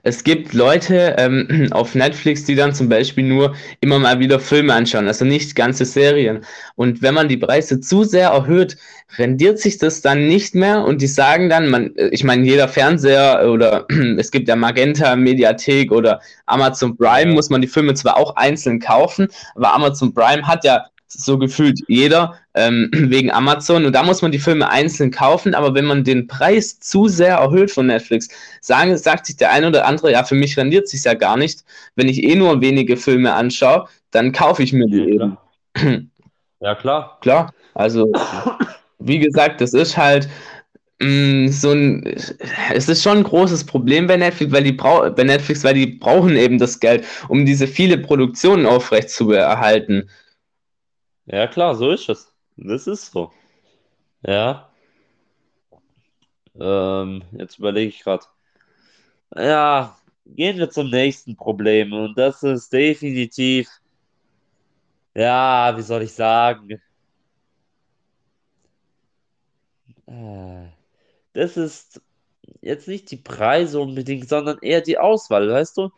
es 0.03 0.25
gibt 0.25 0.53
Leute 0.53 1.15
ähm, 1.17 1.69
auf 1.71 1.95
Netflix, 1.95 2.43
die 2.43 2.55
dann 2.55 2.75
zum 2.75 2.89
Beispiel 2.89 3.23
nur 3.23 3.55
immer 3.79 3.99
mal 3.99 4.19
wieder 4.19 4.39
Filme 4.39 4.73
anschauen, 4.73 5.07
also 5.07 5.25
nicht 5.25 5.55
ganze 5.55 5.85
Serien. 5.85 6.45
Und 6.75 7.01
wenn 7.01 7.13
man 7.13 7.29
die 7.29 7.37
Preise 7.37 7.79
zu 7.79 8.03
sehr 8.03 8.29
erhöht, 8.29 8.77
rendiert 9.17 9.59
sich 9.59 9.77
das 9.77 10.01
dann 10.01 10.27
nicht 10.27 10.55
mehr 10.55 10.83
und 10.83 11.01
die 11.01 11.07
sagen 11.07 11.49
dann, 11.49 11.69
man, 11.69 11.95
äh, 11.95 12.09
ich 12.09 12.23
meine, 12.23 12.45
jeder 12.45 12.67
Fernseher 12.67 13.49
oder 13.49 13.87
es 14.17 14.29
gibt 14.29 14.47
ja 14.49 14.55
Magenta, 14.55 15.15
Mediathek 15.15 15.91
oder 15.91 16.19
Amazon 16.45 16.97
Prime, 16.97 17.33
muss 17.33 17.49
man 17.49 17.61
die 17.61 17.67
Filme 17.67 17.93
zwar 17.93 18.17
auch 18.17 18.35
einzeln 18.35 18.79
kaufen, 18.79 19.27
aber 19.55 19.73
Amazon 19.73 20.13
Prime 20.13 20.45
hat 20.45 20.65
ja 20.65 20.85
so 21.07 21.37
gefühlt 21.37 21.79
jeder 21.87 22.39
ähm, 22.53 22.89
wegen 22.93 23.31
Amazon 23.31 23.85
und 23.85 23.93
da 23.93 24.03
muss 24.03 24.21
man 24.21 24.31
die 24.31 24.39
Filme 24.39 24.69
einzeln 24.69 25.11
kaufen, 25.11 25.53
aber 25.55 25.75
wenn 25.75 25.85
man 25.85 26.03
den 26.03 26.27
Preis 26.27 26.79
zu 26.79 27.07
sehr 27.07 27.35
erhöht 27.37 27.71
von 27.71 27.87
Netflix, 27.87 28.29
sagen, 28.61 28.97
sagt 28.97 29.25
sich 29.27 29.37
der 29.37 29.51
eine 29.51 29.67
oder 29.67 29.85
andere, 29.85 30.11
ja, 30.11 30.23
für 30.23 30.35
mich 30.35 30.57
rendiert 30.57 30.87
sich 30.87 31.03
ja 31.03 31.13
gar 31.13 31.37
nicht. 31.37 31.63
Wenn 31.95 32.09
ich 32.09 32.23
eh 32.23 32.35
nur 32.35 32.61
wenige 32.61 32.97
Filme 32.97 33.33
anschaue, 33.33 33.87
dann 34.11 34.31
kaufe 34.31 34.63
ich 34.63 34.73
mir 34.73 34.87
die 34.87 34.97
Ja, 34.97 35.05
eben. 35.05 35.37
klar. 35.73 36.01
Ja, 36.61 36.75
klar. 36.75 37.17
Klar, 37.19 37.53
also 37.73 38.09
wie 38.99 39.19
gesagt, 39.19 39.59
das 39.59 39.73
ist 39.73 39.97
halt 39.97 40.29
mh, 41.01 41.51
so 41.51 41.71
ein, 41.71 42.03
es 42.73 42.87
ist 42.89 43.03
schon 43.03 43.17
ein 43.19 43.23
großes 43.23 43.65
Problem 43.65 44.07
bei 44.07 44.17
Netflix, 44.17 44.51
weil 44.53 44.63
die 44.63 44.71
brau 44.71 45.09
bei 45.11 45.23
Netflix, 45.23 45.63
weil 45.63 45.73
die 45.73 45.87
brauchen 45.87 46.35
eben 46.37 46.57
das 46.59 46.79
Geld, 46.79 47.05
um 47.27 47.45
diese 47.45 47.67
viele 47.67 47.97
Produktionen 47.97 48.65
aufrecht 48.65 49.09
zu 49.09 49.31
erhalten. 49.31 50.09
Ja, 51.25 51.47
klar, 51.47 51.75
so 51.75 51.91
ist 51.91 52.07
es. 52.09 52.33
Das 52.57 52.87
ist 52.87 53.11
so. 53.11 53.31
Ja. 54.23 54.71
Ähm, 56.59 57.21
jetzt 57.33 57.59
überlege 57.59 57.89
ich 57.89 57.99
gerade. 58.03 58.25
Ja, 59.35 59.97
gehen 60.25 60.57
wir 60.57 60.69
zum 60.71 60.89
nächsten 60.89 61.35
Problem. 61.35 61.93
Und 61.93 62.17
das 62.17 62.41
ist 62.43 62.71
definitiv, 62.73 63.67
ja, 65.15 65.75
wie 65.77 65.81
soll 65.81 66.03
ich 66.03 66.13
sagen? 66.13 66.81
Äh, 70.07 70.67
Das 71.33 71.57
ist 71.57 72.01
jetzt 72.61 72.87
nicht 72.87 73.11
die 73.11 73.17
Preise 73.17 73.79
unbedingt, 73.81 74.29
sondern 74.29 74.59
eher 74.61 74.81
die 74.81 74.97
Auswahl, 74.99 75.49
weißt 75.49 75.77
du? 75.77 75.91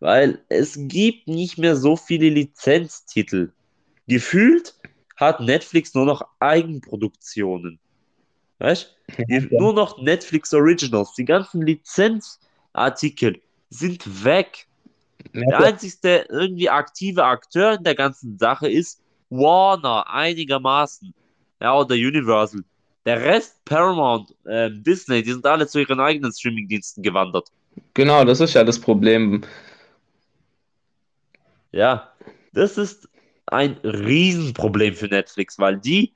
Weil 0.00 0.40
es 0.50 0.74
gibt 0.78 1.28
nicht 1.28 1.58
mehr 1.58 1.76
so 1.76 1.96
viele 1.96 2.30
Lizenztitel. 2.30 3.52
Gefühlt 4.06 4.74
hat 5.16 5.40
Netflix 5.40 5.94
nur 5.94 6.06
noch 6.06 6.26
Eigenproduktionen. 6.40 7.78
Weißt 8.58 8.96
du? 9.28 9.58
Nur 9.58 9.72
noch 9.74 10.00
Netflix 10.00 10.52
Originals. 10.54 11.12
Die 11.14 11.24
ganzen 11.24 11.62
Lizenzartikel 11.62 13.40
sind 13.70 14.24
weg. 14.24 14.66
Der 15.32 15.58
einzigste 15.58 16.26
irgendwie 16.28 16.68
aktive 16.68 17.24
Akteur 17.24 17.74
in 17.74 17.84
der 17.84 17.94
ganzen 17.94 18.38
Sache 18.38 18.68
ist 18.68 19.00
Warner, 19.30 20.08
einigermaßen. 20.08 21.14
Ja, 21.60 21.78
oder 21.78 21.94
Universal. 21.94 22.62
Der 23.06 23.20
Rest, 23.20 23.64
Paramount, 23.64 24.34
ähm, 24.46 24.82
Disney, 24.82 25.22
die 25.22 25.32
sind 25.32 25.44
alle 25.44 25.66
zu 25.66 25.78
ihren 25.80 26.00
eigenen 26.00 26.32
Streamingdiensten 26.32 27.02
gewandert. 27.02 27.50
Genau, 27.92 28.24
das 28.24 28.40
ist 28.40 28.54
ja 28.54 28.64
das 28.64 28.78
Problem. 28.78 29.42
Ja, 31.72 32.12
das 32.52 32.78
ist 32.78 33.08
ein 33.46 33.72
Riesenproblem 33.84 34.94
für 34.94 35.06
Netflix, 35.06 35.58
weil 35.58 35.78
die 35.78 36.12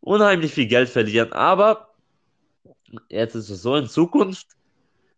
unheimlich 0.00 0.52
viel 0.52 0.66
Geld 0.66 0.88
verlieren. 0.88 1.32
Aber 1.32 1.94
jetzt 3.08 3.34
ist 3.34 3.50
es 3.50 3.62
so, 3.62 3.76
in 3.76 3.88
Zukunft 3.88 4.48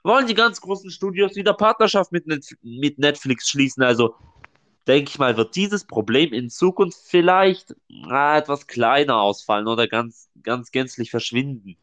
wollen 0.02 0.26
die 0.26 0.34
ganz 0.34 0.60
großen 0.60 0.90
Studios 0.90 1.34
wieder 1.34 1.52
Partnerschaft 1.52 2.12
mit, 2.12 2.26
Net 2.26 2.46
mit 2.62 2.98
Netflix 2.98 3.48
schließen. 3.48 3.82
Also 3.82 4.14
denke 4.86 5.10
ich 5.10 5.18
mal, 5.18 5.36
wird 5.36 5.56
dieses 5.56 5.84
Problem 5.84 6.32
in 6.32 6.48
Zukunft 6.48 6.98
vielleicht 7.04 7.74
ah, 8.08 8.38
etwas 8.38 8.68
kleiner 8.68 9.20
ausfallen 9.20 9.66
oder 9.66 9.88
ganz, 9.88 10.30
ganz 10.42 10.70
gänzlich 10.70 11.10
verschwinden. 11.10 11.76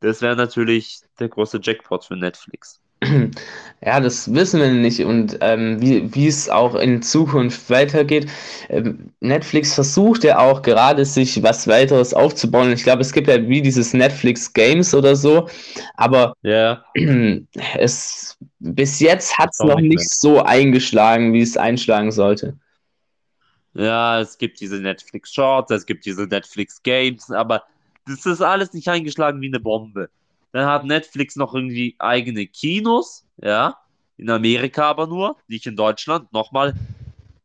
Das 0.00 0.20
wäre 0.20 0.36
natürlich 0.36 1.00
der 1.18 1.30
große 1.30 1.60
Jackpot 1.62 2.04
für 2.04 2.16
Netflix. 2.16 2.82
Ja, 3.86 4.00
das 4.00 4.32
wissen 4.32 4.60
wir 4.60 4.70
nicht 4.70 5.04
und 5.04 5.36
ähm, 5.42 5.76
wie, 5.82 6.26
es 6.26 6.48
auch 6.48 6.74
in 6.74 7.02
Zukunft 7.02 7.68
weitergeht. 7.68 8.30
Ähm, 8.70 9.10
Netflix 9.20 9.74
versucht 9.74 10.24
ja 10.24 10.38
auch 10.38 10.62
gerade 10.62 11.04
sich 11.04 11.42
was 11.42 11.68
weiteres 11.68 12.14
aufzubauen. 12.14 12.72
Ich 12.72 12.82
glaube, 12.82 13.02
es 13.02 13.12
gibt 13.12 13.28
ja 13.28 13.46
wie 13.46 13.60
dieses 13.60 13.92
Netflix 13.92 14.50
Games 14.54 14.94
oder 14.94 15.16
so, 15.16 15.50
aber 15.96 16.32
Ja, 16.40 16.82
es 17.78 18.38
bis 18.58 19.00
jetzt 19.00 19.36
hat 19.36 19.50
es 19.52 19.58
noch 19.58 19.80
nicht 19.80 19.94
nicht 19.98 20.14
so 20.14 20.42
eingeschlagen, 20.42 21.34
wie 21.34 21.42
es 21.42 21.58
einschlagen 21.58 22.10
sollte. 22.10 22.56
Ja, 23.74 24.20
es 24.20 24.38
gibt 24.38 24.60
diese 24.60 24.76
Netflix 24.76 25.34
Shorts, 25.34 25.70
es 25.70 25.84
gibt 25.84 26.06
diese 26.06 26.26
Netflix 26.26 26.82
Games, 26.82 27.30
aber 27.30 27.64
das 28.06 28.24
ist 28.24 28.40
alles 28.40 28.72
nicht 28.72 28.88
eingeschlagen 28.88 29.40
wie 29.40 29.48
eine 29.48 29.60
Bombe. 29.60 30.08
Dann 30.54 30.66
hat 30.66 30.84
Netflix 30.84 31.34
noch 31.34 31.52
irgendwie 31.52 31.96
eigene 31.98 32.46
Kinos, 32.46 33.26
ja, 33.42 33.76
in 34.16 34.30
Amerika 34.30 34.88
aber 34.88 35.08
nur, 35.08 35.36
nicht 35.48 35.66
in 35.66 35.74
Deutschland. 35.74 36.32
Nochmal, 36.32 36.74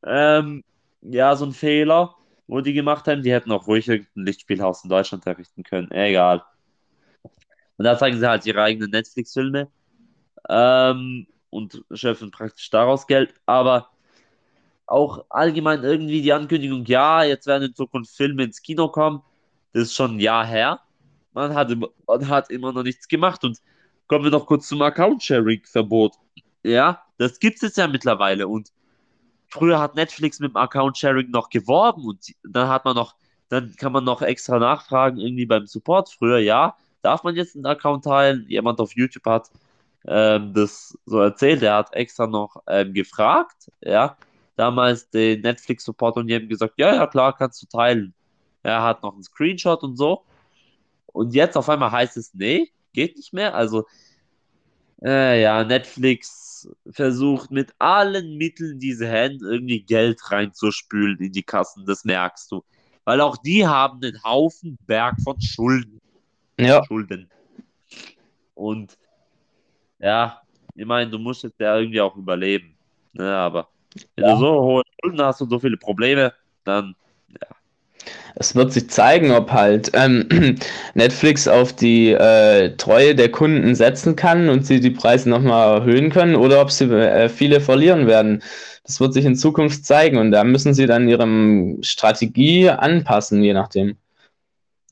ähm, 0.05 0.63
ja, 1.01 1.35
so 1.35 1.45
ein 1.45 1.53
Fehler, 1.53 2.13
wo 2.45 2.61
die 2.61 2.73
gemacht 2.73 3.07
haben. 3.07 3.23
Die 3.23 3.31
hätten 3.31 3.51
auch 3.51 3.65
ruhig 3.65 3.87
irgendein 3.87 4.25
Lichtspielhaus 4.25 4.83
in 4.83 4.91
Deutschland 4.91 5.25
errichten 5.25 5.63
können. 5.63 5.89
Egal. 5.89 6.43
Und 7.77 7.85
da 7.85 7.97
zeigen 7.97 8.19
sie 8.19 8.29
halt 8.29 8.45
ihre 8.45 8.61
eigenen 8.61 8.91
Netflix-Filme 8.91 9.69
ähm, 10.47 11.25
und 11.49 11.83
schöpfen 11.91 12.29
praktisch 12.29 12.69
daraus 12.69 13.07
Geld. 13.07 13.33
Aber 13.47 13.89
auch 14.85 15.25
allgemein 15.29 15.83
irgendwie 15.83 16.21
die 16.21 16.33
Ankündigung, 16.33 16.85
ja, 16.85 17.23
jetzt 17.23 17.47
werden 17.47 17.69
in 17.69 17.73
Zukunft 17.73 18.15
Filme 18.15 18.43
ins 18.43 18.61
Kino 18.61 18.87
kommen. 18.89 19.23
das 19.73 19.85
ist 19.85 19.95
schon 19.95 20.17
ein 20.17 20.19
Jahr 20.19 20.45
her. 20.45 20.81
Man 21.33 21.53
hat, 21.53 21.69
man 22.07 22.27
hat 22.27 22.49
immer 22.49 22.73
noch 22.73 22.83
nichts 22.83 23.07
gemacht. 23.07 23.43
Und 23.43 23.59
kommen 24.07 24.23
wir 24.23 24.31
noch 24.31 24.45
kurz 24.45 24.67
zum 24.67 24.81
Account-Sharing-Verbot. 24.81 26.15
Ja, 26.63 27.03
das 27.17 27.39
gibt 27.39 27.63
es 27.63 27.75
ja 27.75 27.87
mittlerweile. 27.87 28.47
Und 28.47 28.71
früher 29.47 29.79
hat 29.79 29.95
Netflix 29.95 30.39
mit 30.39 30.51
dem 30.51 30.57
Account-Sharing 30.57 31.29
noch 31.31 31.49
geworben 31.49 32.05
und 32.05 32.33
dann 32.43 32.67
hat 32.67 32.85
man 32.85 32.95
noch, 32.95 33.15
dann 33.49 33.75
kann 33.77 33.91
man 33.91 34.03
noch 34.03 34.21
extra 34.21 34.59
nachfragen, 34.59 35.17
irgendwie 35.17 35.45
beim 35.45 35.65
Support. 35.65 36.09
Früher, 36.09 36.39
ja, 36.39 36.75
darf 37.01 37.23
man 37.23 37.35
jetzt 37.35 37.55
einen 37.55 37.65
Account 37.65 38.03
teilen? 38.03 38.45
Jemand 38.47 38.79
auf 38.79 38.95
YouTube 38.95 39.25
hat 39.25 39.49
ähm, 40.07 40.53
das 40.53 40.97
so 41.05 41.19
erzählt. 41.19 41.61
Er 41.63 41.75
hat 41.75 41.93
extra 41.93 42.27
noch 42.27 42.61
ähm, 42.67 42.93
gefragt, 42.93 43.71
ja, 43.81 44.17
damals 44.55 45.09
den 45.09 45.41
Netflix-Support 45.41 46.17
und 46.17 46.27
die 46.27 46.35
haben 46.35 46.49
gesagt, 46.49 46.73
ja, 46.77 46.93
ja, 46.93 47.07
klar, 47.07 47.35
kannst 47.35 47.61
du 47.61 47.67
teilen. 47.67 48.13
Er 48.63 48.83
hat 48.83 49.03
noch 49.03 49.13
einen 49.13 49.23
Screenshot 49.23 49.83
und 49.83 49.95
so. 49.95 50.23
Und 51.13 51.33
jetzt 51.33 51.57
auf 51.57 51.69
einmal 51.69 51.91
heißt 51.91 52.17
es, 52.17 52.33
nee, 52.33 52.71
geht 52.93 53.17
nicht 53.17 53.33
mehr. 53.33 53.55
Also, 53.55 53.85
äh, 55.03 55.41
ja, 55.41 55.63
Netflix 55.63 56.69
versucht 56.91 57.51
mit 57.51 57.73
allen 57.79 58.37
Mitteln, 58.37 58.79
die 58.79 58.93
sie 58.93 59.09
haben, 59.09 59.39
irgendwie 59.41 59.81
Geld 59.81 60.19
reinzuspülen 60.31 61.17
in 61.19 61.31
die 61.31 61.43
Kassen, 61.43 61.85
das 61.85 62.03
merkst 62.03 62.51
du. 62.51 62.63
Weil 63.05 63.21
auch 63.21 63.37
die 63.37 63.65
haben 63.65 64.03
einen 64.03 64.21
Haufen 64.23 64.77
Berg 64.85 65.15
von 65.21 65.39
Schulden. 65.41 65.99
Ja. 66.59 66.83
Schulden. 66.85 67.29
Und 68.53 68.97
ja, 69.99 70.41
ich 70.75 70.85
meine, 70.85 71.09
du 71.09 71.17
musst 71.17 71.43
jetzt 71.43 71.59
ja 71.59 71.77
irgendwie 71.77 72.01
auch 72.01 72.15
überleben. 72.15 72.77
Ne, 73.13 73.35
aber 73.35 73.69
wenn 74.15 74.25
Ja. 74.25 74.33
du 74.33 74.39
so 74.39 74.61
hohe 74.61 74.83
Schulden 75.01 75.21
hast 75.21 75.41
und 75.41 75.49
so 75.49 75.59
viele 75.59 75.77
Probleme, 75.77 76.33
dann 76.63 76.95
Es 78.35 78.55
wird 78.55 78.71
sich 78.71 78.89
zeigen, 78.89 79.31
ob 79.31 79.51
halt 79.51 79.91
ähm, 79.93 80.27
Netflix 80.93 81.47
auf 81.47 81.73
die 81.73 82.11
äh, 82.11 82.75
Treue 82.77 83.15
der 83.15 83.29
Kunden 83.31 83.75
setzen 83.75 84.15
kann 84.15 84.49
und 84.49 84.65
sie 84.65 84.79
die 84.79 84.91
Preise 84.91 85.29
nochmal 85.29 85.79
erhöhen 85.79 86.09
können 86.09 86.35
oder 86.35 86.61
ob 86.61 86.71
sie 86.71 86.85
äh, 86.85 87.29
viele 87.29 87.59
verlieren 87.59 88.07
werden. 88.07 88.41
Das 88.83 88.99
wird 88.99 89.13
sich 89.13 89.25
in 89.25 89.35
Zukunft 89.35 89.85
zeigen 89.85 90.17
und 90.17 90.31
da 90.31 90.43
müssen 90.43 90.73
sie 90.73 90.85
dann 90.85 91.09
ihre 91.09 91.27
Strategie 91.83 92.69
anpassen, 92.69 93.43
je 93.43 93.53
nachdem. 93.53 93.97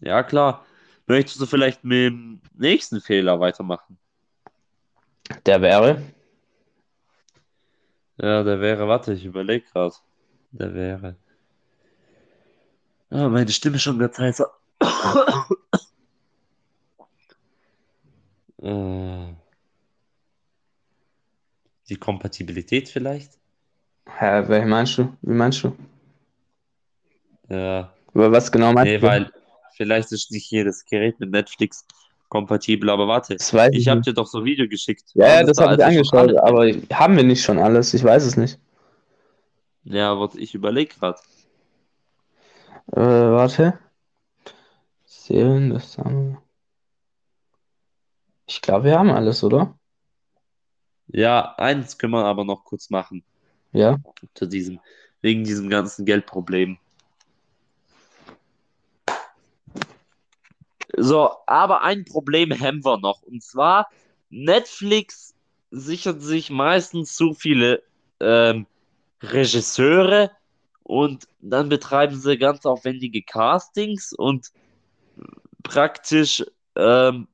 ja 0.01 0.23
klar. 0.23 0.65
Möchtest 1.07 1.39
du 1.39 1.45
vielleicht 1.45 1.85
mit 1.85 2.11
dem 2.11 2.41
nächsten 2.57 2.99
Fehler 2.99 3.39
weitermachen? 3.39 3.97
Der 5.45 5.61
wäre. 5.61 6.01
Ja, 8.17 8.43
der 8.43 8.59
wäre, 8.59 8.87
warte, 8.87 9.13
ich 9.13 9.23
überlege 9.23 9.65
gerade. 9.71 9.95
Der 10.51 10.73
wäre. 10.73 11.15
Ah, 13.09 13.27
meine 13.29 13.51
Stimme 13.51 13.75
ist 13.77 13.83
schon 13.83 13.99
ganz 13.99 14.17
heißer. 14.17 14.49
Äh, 18.61 19.33
Die 21.89 21.95
Kompatibilität 21.95 22.89
vielleicht? 22.89 23.33
Hä, 24.07 24.43
welche 24.47 24.67
meinst 24.67 24.97
du? 24.97 25.15
Wie 25.21 25.33
meinst 25.33 25.63
du? 25.63 25.75
Ja. 27.49 27.93
Über 28.13 28.31
was 28.31 28.51
genau 28.51 28.73
meinst 28.73 28.91
Nee, 28.91 28.97
du? 28.97 29.03
weil 29.07 29.31
vielleicht 29.75 30.11
ist 30.11 30.31
nicht 30.31 30.49
jedes 30.49 30.83
Gerät 30.85 31.19
mit 31.19 31.31
Netflix 31.31 31.85
kompatibel, 32.29 32.89
aber 32.89 33.07
warte. 33.07 33.35
Das 33.35 33.53
weiß 33.53 33.69
ich 33.73 33.79
Ich 33.81 33.87
habe 33.87 34.01
dir 34.01 34.13
doch 34.13 34.27
so 34.27 34.39
ein 34.39 34.45
Video 34.45 34.67
geschickt. 34.67 35.03
Ja, 35.13 35.27
ja, 35.27 35.43
das 35.43 35.57
da 35.57 35.63
habe 35.69 35.75
ich 35.75 35.85
also 35.85 35.99
angeschaut, 36.17 36.37
aber 36.37 36.71
haben 36.93 37.15
wir 37.15 37.23
nicht 37.23 37.43
schon 37.43 37.59
alles? 37.59 37.93
Ich 37.93 38.03
weiß 38.03 38.25
es 38.25 38.35
nicht. 38.37 38.59
Ja, 39.83 40.19
warte, 40.19 40.39
ich 40.39 40.53
überlege 40.53 40.95
gerade. 40.95 41.19
Äh, 42.91 42.99
warte. 42.99 43.79
Serien, 45.05 45.73
haben 45.97 46.31
wir. 46.31 46.41
Ich 48.45 48.61
glaube, 48.61 48.85
wir 48.85 48.97
haben 48.97 49.09
alles, 49.09 49.43
oder? 49.43 49.77
Ja, 51.07 51.55
eins 51.57 51.97
können 51.97 52.13
wir 52.13 52.25
aber 52.25 52.45
noch 52.45 52.63
kurz 52.63 52.89
machen. 52.89 53.23
Ja. 53.73 53.97
Zu 54.33 54.45
diesem, 54.45 54.79
wegen 55.21 55.43
diesem 55.43 55.69
ganzen 55.69 56.05
Geldproblem. 56.05 56.77
So, 60.95 61.31
aber 61.45 61.83
ein 61.83 62.05
Problem 62.05 62.51
haben 62.59 62.83
wir 62.83 62.97
noch. 62.97 63.21
Und 63.23 63.43
zwar, 63.43 63.89
Netflix 64.29 65.35
sichert 65.71 66.21
sich 66.21 66.49
meistens 66.49 67.15
zu 67.15 67.33
viele 67.33 67.83
ähm, 68.19 68.65
Regisseure 69.21 70.31
und 70.87 71.27
dann 71.41 71.67
betreiben 71.67 72.15
sie 72.15 72.37
ganz 72.37 72.65
aufwendige 72.65 73.21
Castings 73.21 74.13
und 74.13 74.53
praktisch 75.61 76.45
ähm, 76.77 77.27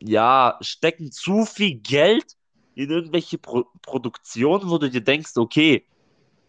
ja, 0.00 0.58
stecken 0.60 1.12
zu 1.12 1.44
viel 1.44 1.76
Geld 1.76 2.36
in 2.74 2.90
irgendwelche 2.90 3.38
Pro 3.38 3.64
Produktionen, 3.80 4.68
wo 4.68 4.78
du 4.78 4.90
dir 4.90 5.02
denkst, 5.02 5.36
okay, 5.36 5.86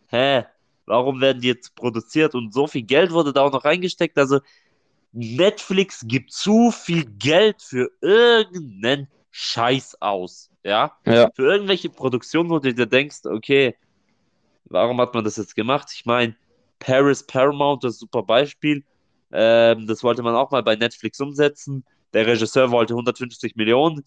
hä, 0.07 0.45
warum 0.87 1.21
werden 1.21 1.43
die 1.43 1.49
jetzt 1.49 1.75
produziert 1.75 2.33
und 2.33 2.51
so 2.55 2.65
viel 2.65 2.81
Geld 2.81 3.11
wurde 3.11 3.33
da 3.33 3.41
auch 3.41 3.51
noch 3.51 3.63
reingesteckt? 3.63 4.17
Also 4.17 4.39
Netflix 5.11 6.05
gibt 6.07 6.31
zu 6.31 6.71
viel 6.71 7.05
Geld 7.05 7.61
für 7.61 7.91
irgendeinen 8.01 9.09
Scheiß 9.29 10.01
aus, 10.01 10.49
ja? 10.63 10.97
Ja. 11.05 11.29
Für 11.35 11.51
irgendwelche 11.51 11.89
Produktionen, 11.89 12.49
wo 12.49 12.57
du 12.57 12.73
dir 12.73 12.87
denkst, 12.87 13.25
okay, 13.25 13.75
warum 14.65 14.99
hat 14.99 15.13
man 15.13 15.23
das 15.23 15.37
jetzt 15.37 15.55
gemacht? 15.55 15.89
Ich 15.93 16.07
meine, 16.07 16.35
Paris 16.79 17.23
Paramount, 17.25 17.83
das 17.83 17.95
ist 17.95 18.01
ein 18.01 18.05
super 18.05 18.23
Beispiel. 18.23 18.85
Ähm, 19.31 19.87
das 19.87 20.03
wollte 20.03 20.23
man 20.23 20.35
auch 20.35 20.51
mal 20.51 20.63
bei 20.63 20.75
Netflix 20.75 21.19
umsetzen. 21.19 21.85
Der 22.13 22.25
Regisseur 22.27 22.71
wollte 22.71 22.93
150 22.95 23.55
Millionen. 23.55 24.03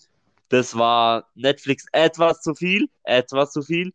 Das 0.48 0.76
war 0.76 1.28
Netflix 1.34 1.86
etwas 1.92 2.40
zu 2.42 2.54
viel, 2.54 2.88
etwas 3.04 3.52
zu 3.52 3.62
viel. 3.62 3.92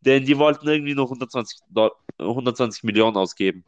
Denn 0.00 0.24
die 0.24 0.38
wollten 0.38 0.66
irgendwie 0.68 0.94
nur 0.94 1.08
120, 1.08 1.60
Doll- 1.70 1.92
120 2.18 2.84
Millionen 2.84 3.16
ausgeben. 3.16 3.64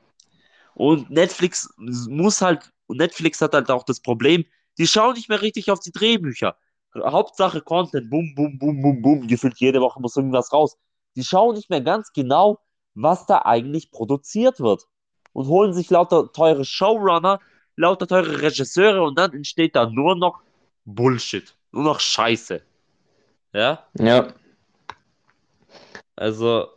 Und 0.75 1.11
Netflix 1.11 1.69
muss 1.79 2.41
halt, 2.43 2.71
Netflix 2.89 3.41
hat 3.41 3.55
halt 3.55 3.71
auch 3.71 3.85
das 3.85 4.01
Problem, 4.01 4.45
die 4.79 4.87
schauen 4.87 5.15
nicht 5.15 5.29
mehr 5.29 5.43
richtig 5.43 5.71
auf 5.71 5.81
die 5.81 5.93
Drehbücher. 5.93 6.57
Hauptsache 6.97 7.61
Content, 7.61 8.11
bum, 8.11 8.35
bum, 8.35 8.59
bum, 8.59 8.81
bum, 8.81 9.03
bum, 9.03 9.27
gefühlt 9.29 9.59
jede 9.59 9.81
Woche 9.81 10.01
muss 10.01 10.17
irgendwas 10.17 10.53
raus. 10.53 10.77
Die 11.17 11.25
schauen 11.25 11.55
nicht 11.55 11.71
mehr 11.71 11.81
ganz 11.81 12.13
genau, 12.13 12.59
was 12.95 13.27
da 13.27 13.43
eigentlich 13.45 13.91
produziert 13.91 14.61
wird. 14.61 14.87
Und 15.33 15.47
holen 15.47 15.73
sich 15.73 15.91
lauter 15.91 16.33
teure 16.33 16.65
Showrunner, 16.65 17.41
lauter 17.77 18.07
teure 18.09 18.43
Regisseure 18.43 19.03
und 19.03 19.19
dann 19.19 19.33
entsteht 19.33 19.77
da 19.77 19.87
nur 19.89 20.17
noch 20.17 20.41
Bullshit. 20.85 21.55
Nur 21.73 21.85
noch 21.85 22.01
Scheiße. 22.01 22.63
Ja, 23.53 23.85
Ja. 23.99 24.29
also. 26.17 26.69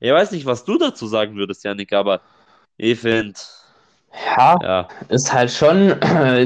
Ich 0.00 0.10
weiß 0.10 0.32
nicht, 0.32 0.46
was 0.46 0.64
du 0.64 0.78
dazu 0.78 1.06
sagen 1.06 1.36
würdest, 1.36 1.64
Janik, 1.64 1.92
aber 1.92 2.20
ich 2.76 2.98
finde, 2.98 3.34
Ja, 4.36 4.56
ja, 4.62 4.88
ist 5.08 5.32
halt 5.32 5.50
schon, 5.50 5.94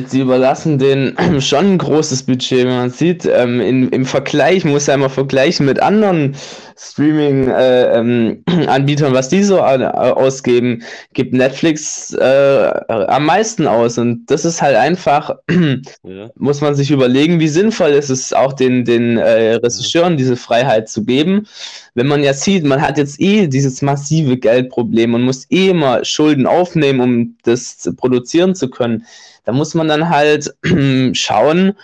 sie 0.06 0.20
überlassen 0.20 0.78
den 0.78 1.16
schon 1.40 1.72
ein 1.72 1.78
großes 1.78 2.24
Budget, 2.24 2.66
wenn 2.66 2.76
man 2.76 2.90
sieht. 2.90 3.24
Ähm, 3.26 3.60
in, 3.60 3.88
Im 3.88 4.04
Vergleich, 4.04 4.64
muss 4.64 4.86
ja 4.86 4.94
immer 4.94 5.10
vergleichen 5.10 5.66
mit 5.66 5.80
anderen 5.80 6.36
Streaming-Anbietern, 6.78 9.14
was 9.18 9.28
die 9.28 9.42
so 9.42 9.58
äh, 9.58 9.84
ausgeben, 9.84 10.82
gibt 11.14 11.32
Netflix 11.32 12.12
äh, 12.12 12.72
am 12.88 13.26
meisten 13.26 13.66
aus. 13.66 13.98
Und 13.98 14.26
das 14.26 14.44
ist 14.44 14.62
halt 14.62 14.76
einfach, 14.76 15.36
ja, 15.50 16.28
muss 16.36 16.60
man 16.60 16.74
sich 16.74 16.90
überlegen, 16.90 17.40
wie 17.40 17.48
sinnvoll 17.48 17.90
ist 17.90 18.10
es 18.10 18.32
auch 18.32 18.52
den, 18.52 18.84
den 18.84 19.18
äh, 19.18 19.54
Regisseuren 19.54 20.16
diese 20.16 20.36
Freiheit 20.36 20.88
zu 20.88 21.04
geben. 21.04 21.46
Wenn 21.94 22.06
man 22.06 22.22
ja 22.22 22.34
sieht, 22.34 22.64
man 22.64 22.82
hat 22.82 22.98
jetzt 22.98 23.20
eh 23.20 23.46
dieses 23.46 23.82
massive 23.82 24.36
Geldproblem 24.36 25.14
und 25.14 25.22
muss 25.22 25.50
eh 25.50 25.70
immer 25.70 26.04
Schulden 26.04 26.46
aufnehmen, 26.46 27.00
um 27.00 27.36
das 27.44 27.78
zu 27.78 27.94
produzieren 27.94 28.54
zu 28.54 28.68
können, 28.68 29.06
da 29.44 29.52
muss 29.52 29.74
man 29.74 29.88
dann 29.88 30.10
halt 30.10 30.54
schauen, 31.12 31.74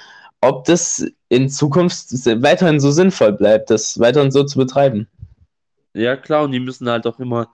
ob 0.43 0.65
das 0.65 1.07
in 1.33 1.49
Zukunft 1.49 2.13
weiterhin 2.43 2.79
so 2.79 2.91
sinnvoll 2.91 3.33
bleibt, 3.33 3.71
das 3.71 3.99
weiterhin 3.99 4.31
so 4.31 4.45
zu 4.45 4.59
betreiben. 4.59 5.09
ja, 5.95 6.17
klar, 6.17 6.45
und 6.45 6.53
die 6.53 6.61
müssen 6.61 6.89
halt 6.91 7.07
auch 7.07 7.19
immer 7.19 7.49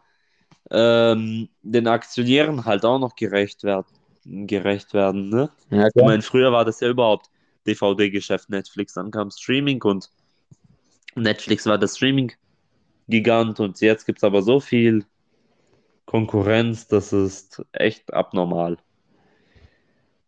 ähm, 0.70 1.48
den 1.62 1.86
Aktionären 1.86 2.64
halt 2.64 2.84
auch 2.84 2.98
noch 2.98 3.16
gerecht 3.16 3.64
werden. 3.64 3.86
Gerecht 4.24 4.94
werden, 4.94 5.30
ne? 5.30 5.50
Ja, 5.70 5.88
Ich 5.94 6.02
meine, 6.02 6.22
früher 6.22 6.52
war 6.52 6.64
das 6.64 6.80
ja 6.80 6.88
überhaupt 6.88 7.30
DVD-Geschäft 7.66 8.50
Netflix, 8.50 8.94
dann 8.94 9.10
kam 9.10 9.30
Streaming 9.30 9.82
und 9.84 10.10
Netflix 11.14 11.66
war 11.66 11.78
der 11.78 11.88
Streaming-Gigant 11.88 13.60
und 13.60 13.80
jetzt 13.80 14.06
gibt 14.06 14.18
es 14.18 14.24
aber 14.24 14.42
so 14.42 14.60
viel 14.60 15.04
Konkurrenz, 16.04 16.88
das 16.88 17.12
ist 17.12 17.62
echt 17.72 18.12
abnormal. 18.12 18.78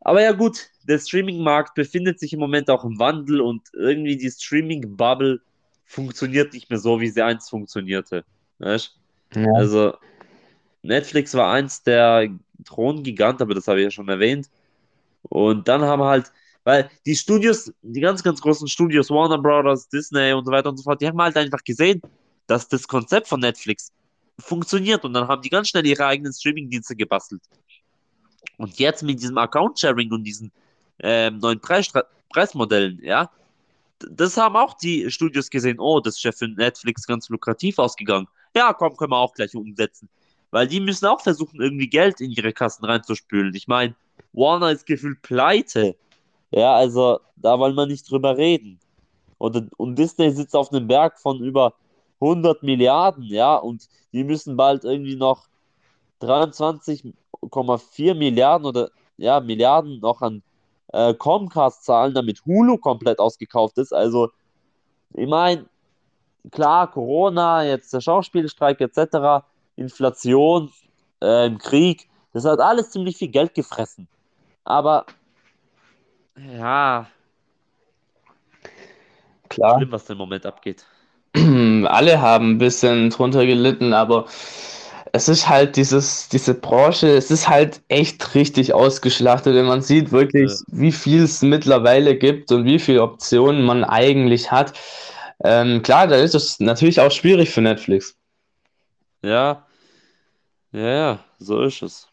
Aber 0.01 0.23
ja 0.23 0.33
gut, 0.33 0.69
der 0.85 0.99
Streaming-Markt 0.99 1.75
befindet 1.75 2.19
sich 2.19 2.33
im 2.33 2.41
Moment 2.41 2.71
auch 2.71 2.85
im 2.85 2.99
Wandel 2.99 3.41
und 3.41 3.63
irgendwie 3.75 4.17
die 4.17 4.31
Streaming-Bubble 4.31 5.41
funktioniert 5.85 6.53
nicht 6.53 6.71
mehr 6.71 6.79
so, 6.79 7.01
wie 7.01 7.09
sie 7.09 7.23
einst 7.23 7.51
funktionierte. 7.51 8.25
Weißt? 8.59 8.97
Ja. 9.35 9.53
Also 9.55 9.95
Netflix 10.83 11.35
war 11.35 11.53
eins 11.53 11.83
der 11.83 12.29
Throngigant, 12.65 13.43
aber 13.43 13.55
das 13.55 13.69
habe 13.69 13.81
ich 13.81 13.85
ja 13.85 13.91
schon 13.91 14.09
erwähnt. 14.09 14.49
Und 15.23 15.69
dann 15.69 15.83
haben 15.83 16.03
halt, 16.03 16.33
weil 16.65 16.91
die 17.05 17.15
Studios, 17.17 17.73
die 17.83 18.01
ganz, 18.01 18.23
ganz 18.23 18.41
großen 18.41 18.69
Studios, 18.69 19.11
Warner 19.11 19.39
Brothers, 19.39 19.89
Disney 19.89 20.33
und 20.33 20.45
so 20.45 20.51
weiter 20.51 20.71
und 20.71 20.77
so 20.77 20.83
fort, 20.83 21.01
die 21.01 21.07
haben 21.07 21.21
halt 21.21 21.37
einfach 21.37 21.63
gesehen, 21.63 22.01
dass 22.47 22.69
das 22.69 22.89
Konzept 22.89 23.29
von 23.29 23.41
Netflix 23.41 23.93
funktioniert 24.39 25.05
und 25.05 25.13
dann 25.13 25.29
haben 25.29 25.43
die 25.43 25.51
ganz 25.51 25.69
schnell 25.69 25.87
ihre 25.87 26.07
eigenen 26.07 26.33
Streaming-Dienste 26.33 26.97
gebastelt. 26.97 27.43
Und 28.57 28.79
jetzt 28.79 29.03
mit 29.03 29.21
diesem 29.21 29.39
Account-Sharing 29.39 30.13
und 30.13 30.25
diesen 30.25 30.53
ähm, 31.01 31.39
neuen 31.39 31.61
Preis 31.61 31.91
Preismodellen, 32.29 33.01
ja, 33.03 33.31
das 33.99 34.37
haben 34.37 34.57
auch 34.57 34.75
die 34.75 35.11
Studios 35.11 35.51
gesehen, 35.51 35.79
oh, 35.79 36.01
das 36.01 36.17
ist 36.17 36.23
ja 36.23 36.33
für 36.33 36.49
Netflix 36.49 37.07
ganz 37.07 37.29
lukrativ 37.29 37.79
ausgegangen. 37.79 38.29
Ja, 38.55 38.73
komm, 38.73 38.97
können 38.97 39.13
wir 39.13 39.19
auch 39.19 39.35
gleich 39.35 39.55
umsetzen. 39.55 40.09
Weil 40.51 40.67
die 40.67 40.81
müssen 40.81 41.07
auch 41.07 41.21
versuchen, 41.21 41.61
irgendwie 41.61 41.89
Geld 41.89 42.21
in 42.21 42.31
ihre 42.31 42.53
Kassen 42.53 42.85
reinzuspülen. 42.85 43.55
Ich 43.55 43.69
meine, 43.69 43.95
Warner 44.33 44.71
ist 44.71 44.87
gefühlt 44.87 45.23
pleite. 45.23 45.97
Ja, 46.51 46.75
also 46.75 47.21
da 47.37 47.59
wollen 47.59 47.75
wir 47.75 47.87
nicht 47.87 48.11
drüber 48.11 48.37
reden. 48.37 48.81
Und, 49.39 49.71
und 49.77 49.97
Disney 49.97 50.31
sitzt 50.31 50.57
auf 50.57 50.73
einem 50.73 50.87
Berg 50.87 51.19
von 51.19 51.41
über 51.41 51.75
100 52.21 52.63
Milliarden, 52.63 53.25
ja, 53.25 53.57
und 53.57 53.89
die 54.13 54.25
müssen 54.25 54.57
bald 54.57 54.85
irgendwie 54.85 55.17
noch 55.17 55.49
23,4 57.43 58.15
Milliarden 58.15 58.67
oder 58.67 58.91
ja, 59.17 59.41
Milliarden 59.41 60.01
noch 60.01 60.23
an 60.23 60.43
äh, 60.93 61.15
Comcast 61.15 61.85
zahlen, 61.85 62.15
damit 62.15 62.45
Hulu 62.45 62.79
komplett 62.79 63.19
ausgekauft 63.19 63.79
ist. 63.79 63.93
Also, 63.93 64.31
ich 65.15 65.29
meine, 65.29 65.67
klar, 66.51 66.91
Corona, 66.91 67.65
jetzt 67.65 67.93
der 67.93 68.01
Schauspielstreik 68.01 68.81
etc., 68.81 69.45
Inflation, 69.77 70.71
äh, 71.23 71.47
im 71.47 71.59
Krieg, 71.59 72.09
das 72.33 72.45
hat 72.45 72.61
alles 72.61 72.91
ziemlich 72.91 73.17
viel 73.17 73.29
Geld 73.29 73.55
gefressen. 73.55 74.09
Aber 74.65 75.07
ja, 76.37 77.07
klar. 79.49 79.77
Schlimm, 79.79 79.93
was 79.93 80.09
im 80.11 80.19
Moment 80.19 80.47
abgeht. 80.47 80.87
Alle 81.35 82.21
haben 82.21 82.53
ein 82.53 82.59
bisschen 82.59 83.11
drunter 83.11 83.47
gelitten, 83.47 83.93
aber 83.93 84.27
es 85.13 85.29
ist 85.29 85.49
halt 85.49 85.77
dieses, 85.77 86.29
diese 86.29 86.55
Branche, 86.55 87.09
es 87.09 87.31
ist 87.31 87.49
halt 87.49 87.83
echt 87.89 88.35
richtig 88.35 88.73
ausgeschlachtet, 88.73 89.55
wenn 89.55 89.67
man 89.67 89.83
sieht 89.83 90.13
wirklich, 90.13 90.51
ja. 90.51 90.59
wie 90.69 90.93
viel 90.93 91.25
es 91.25 91.43
mittlerweile 91.43 92.17
gibt 92.17 92.53
und 92.53 92.65
wie 92.65 92.79
viele 92.79 93.03
Optionen 93.03 93.65
man 93.65 93.85
eigentlich 93.85 94.51
hat. 94.51 94.79
Ähm, 95.43 95.83
klar, 95.83 96.07
da 96.07 96.17
ist 96.17 96.35
es 96.35 96.61
natürlich 96.61 97.01
auch 97.01 97.11
schwierig 97.11 97.51
für 97.51 97.61
Netflix. 97.61 98.17
Ja, 99.23 99.67
ja, 100.73 100.89
ja, 100.89 101.25
so 101.39 101.63
ist 101.63 101.83
es. 101.83 102.09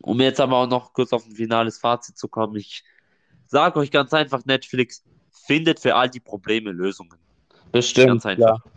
Um 0.00 0.20
jetzt 0.20 0.40
aber 0.40 0.56
auch 0.56 0.68
noch 0.68 0.92
kurz 0.92 1.12
auf 1.12 1.26
ein 1.26 1.32
finales 1.32 1.78
Fazit 1.78 2.16
zu 2.16 2.28
kommen, 2.28 2.56
ich 2.56 2.84
sage 3.46 3.78
euch 3.78 3.90
ganz 3.90 4.14
einfach, 4.14 4.44
Netflix 4.46 5.04
findet 5.30 5.80
für 5.80 5.94
all 5.94 6.08
die 6.08 6.20
Probleme 6.20 6.72
Lösungen. 6.72 7.18
Bestimmt. 7.70 8.08
Ganz 8.08 8.26
einfach. 8.26 8.64
Ja. 8.64 8.72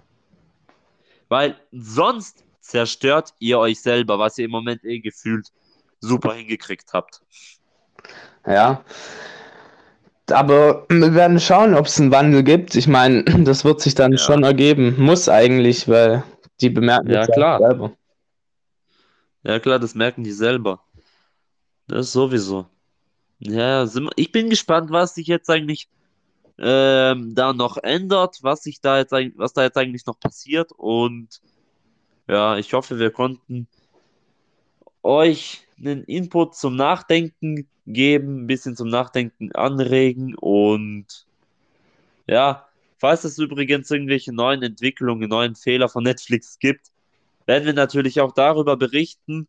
Weil 1.29 1.55
sonst 1.71 2.43
zerstört 2.69 3.33
ihr 3.39 3.59
euch 3.59 3.81
selber, 3.81 4.19
was 4.19 4.37
ihr 4.37 4.45
im 4.45 4.51
Moment 4.51 4.83
eh 4.85 4.99
gefühlt 4.99 5.47
super 5.99 6.33
hingekriegt 6.33 6.93
habt. 6.93 7.21
Ja. 8.45 8.83
Aber 10.31 10.85
wir 10.89 11.15
werden 11.15 11.39
schauen, 11.39 11.73
ob 11.73 11.87
es 11.87 11.99
einen 11.99 12.11
Wandel 12.11 12.43
gibt. 12.43 12.75
Ich 12.75 12.87
meine, 12.87 13.23
das 13.43 13.65
wird 13.65 13.81
sich 13.81 13.95
dann 13.95 14.13
ja. 14.13 14.17
schon 14.19 14.43
ergeben. 14.43 14.95
Muss 14.97 15.27
eigentlich, 15.27 15.87
weil 15.87 16.23
die 16.61 16.69
bemerken 16.69 17.09
ja, 17.09 17.25
klar. 17.25 17.59
selber. 17.59 17.93
Ja, 19.43 19.59
klar, 19.59 19.79
das 19.79 19.95
merken 19.95 20.23
die 20.23 20.31
selber. 20.31 20.83
Das 21.87 22.07
ist 22.07 22.11
sowieso. 22.11 22.67
Ja, 23.39 23.87
ich 24.15 24.31
bin 24.31 24.49
gespannt, 24.49 24.91
was 24.91 25.15
sich 25.15 25.25
jetzt 25.25 25.49
eigentlich 25.49 25.89
ähm, 26.59 27.33
da 27.33 27.53
noch 27.53 27.77
ändert, 27.77 28.39
was 28.41 28.63
sich 28.63 28.81
da 28.81 28.99
jetzt 28.99 29.13
was 29.13 29.53
da 29.53 29.63
jetzt 29.63 29.77
eigentlich 29.77 30.05
noch 30.05 30.19
passiert 30.19 30.73
und 30.73 31.39
ja, 32.29 32.57
ich 32.57 32.73
hoffe, 32.73 32.99
wir 32.99 33.11
konnten 33.11 33.67
euch 35.03 35.67
einen 35.77 36.03
Input 36.03 36.55
zum 36.55 36.75
Nachdenken 36.75 37.67
geben, 37.87 38.43
ein 38.43 38.47
bisschen 38.47 38.75
zum 38.75 38.87
Nachdenken 38.89 39.51
anregen 39.53 40.35
und 40.35 41.25
ja, 42.27 42.67
falls 42.99 43.23
es 43.23 43.39
übrigens 43.39 43.89
irgendwelche 43.89 44.31
neuen 44.31 44.61
Entwicklungen, 44.61 45.27
neuen 45.29 45.55
Fehler 45.55 45.89
von 45.89 46.03
Netflix 46.03 46.59
gibt, 46.59 46.91
werden 47.47 47.65
wir 47.65 47.73
natürlich 47.73 48.21
auch 48.21 48.33
darüber 48.33 48.77
berichten. 48.77 49.47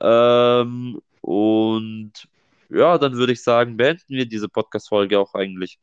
Ähm, 0.00 1.02
und 1.20 2.12
ja, 2.70 2.96
dann 2.96 3.14
würde 3.14 3.34
ich 3.34 3.42
sagen, 3.42 3.76
beenden 3.76 4.08
wir 4.08 4.26
diese 4.26 4.48
Podcast-Folge 4.48 5.18
auch 5.18 5.34
eigentlich. 5.34 5.78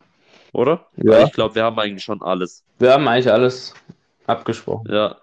Oder? 0.54 0.88
Ja. 0.98 1.12
Weil 1.12 1.26
ich 1.28 1.34
glaube, 1.34 1.56
wir 1.56 1.64
haben 1.64 1.78
eigentlich 1.78 2.04
schon 2.04 2.22
alles. 2.24 2.64
Wir 2.80 2.94
haben 2.94 3.08
eigentlich 3.08 3.32
alles 3.32 3.76
abgesprochen. 4.26 4.92
Ja. 4.92 5.18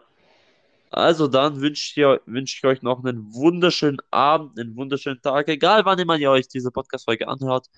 Also 0.91 1.29
dann 1.29 1.61
wünsche 1.61 2.01
ich, 2.01 2.21
wünsch 2.27 2.57
ich 2.57 2.65
euch 2.65 2.83
noch 2.83 3.05
einen 3.05 3.33
wunderschönen 3.35 3.99
Abend, 4.11 4.59
einen 4.59 4.77
wunderschönen 4.77 5.21
Tag, 5.21 5.49
egal 5.49 5.85
wann 5.85 5.99
immer 5.99 6.17
ihr 6.17 6.31
euch 6.31 6.49
diese 6.49 6.71
Podcast-Folge 6.71 7.29
anhört. 7.29 7.69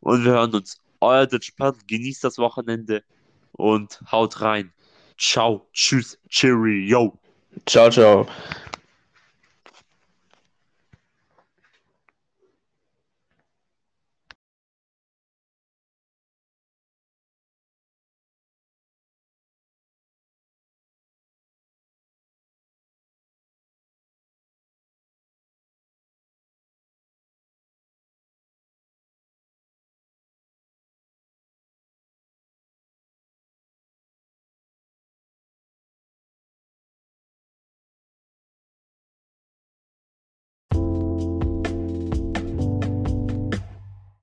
Und 0.00 0.24
wir 0.24 0.32
hören 0.32 0.54
uns. 0.54 0.80
Euer 1.00 1.26
Ditchpad, 1.26 1.86
genießt 1.86 2.24
das 2.24 2.38
Wochenende 2.38 3.02
und 3.52 4.00
haut 4.10 4.40
rein. 4.40 4.72
Ciao, 5.18 5.66
tschüss, 5.72 6.18
cheerio. 6.28 7.18
Ciao, 7.66 7.90
ciao. 7.90 8.26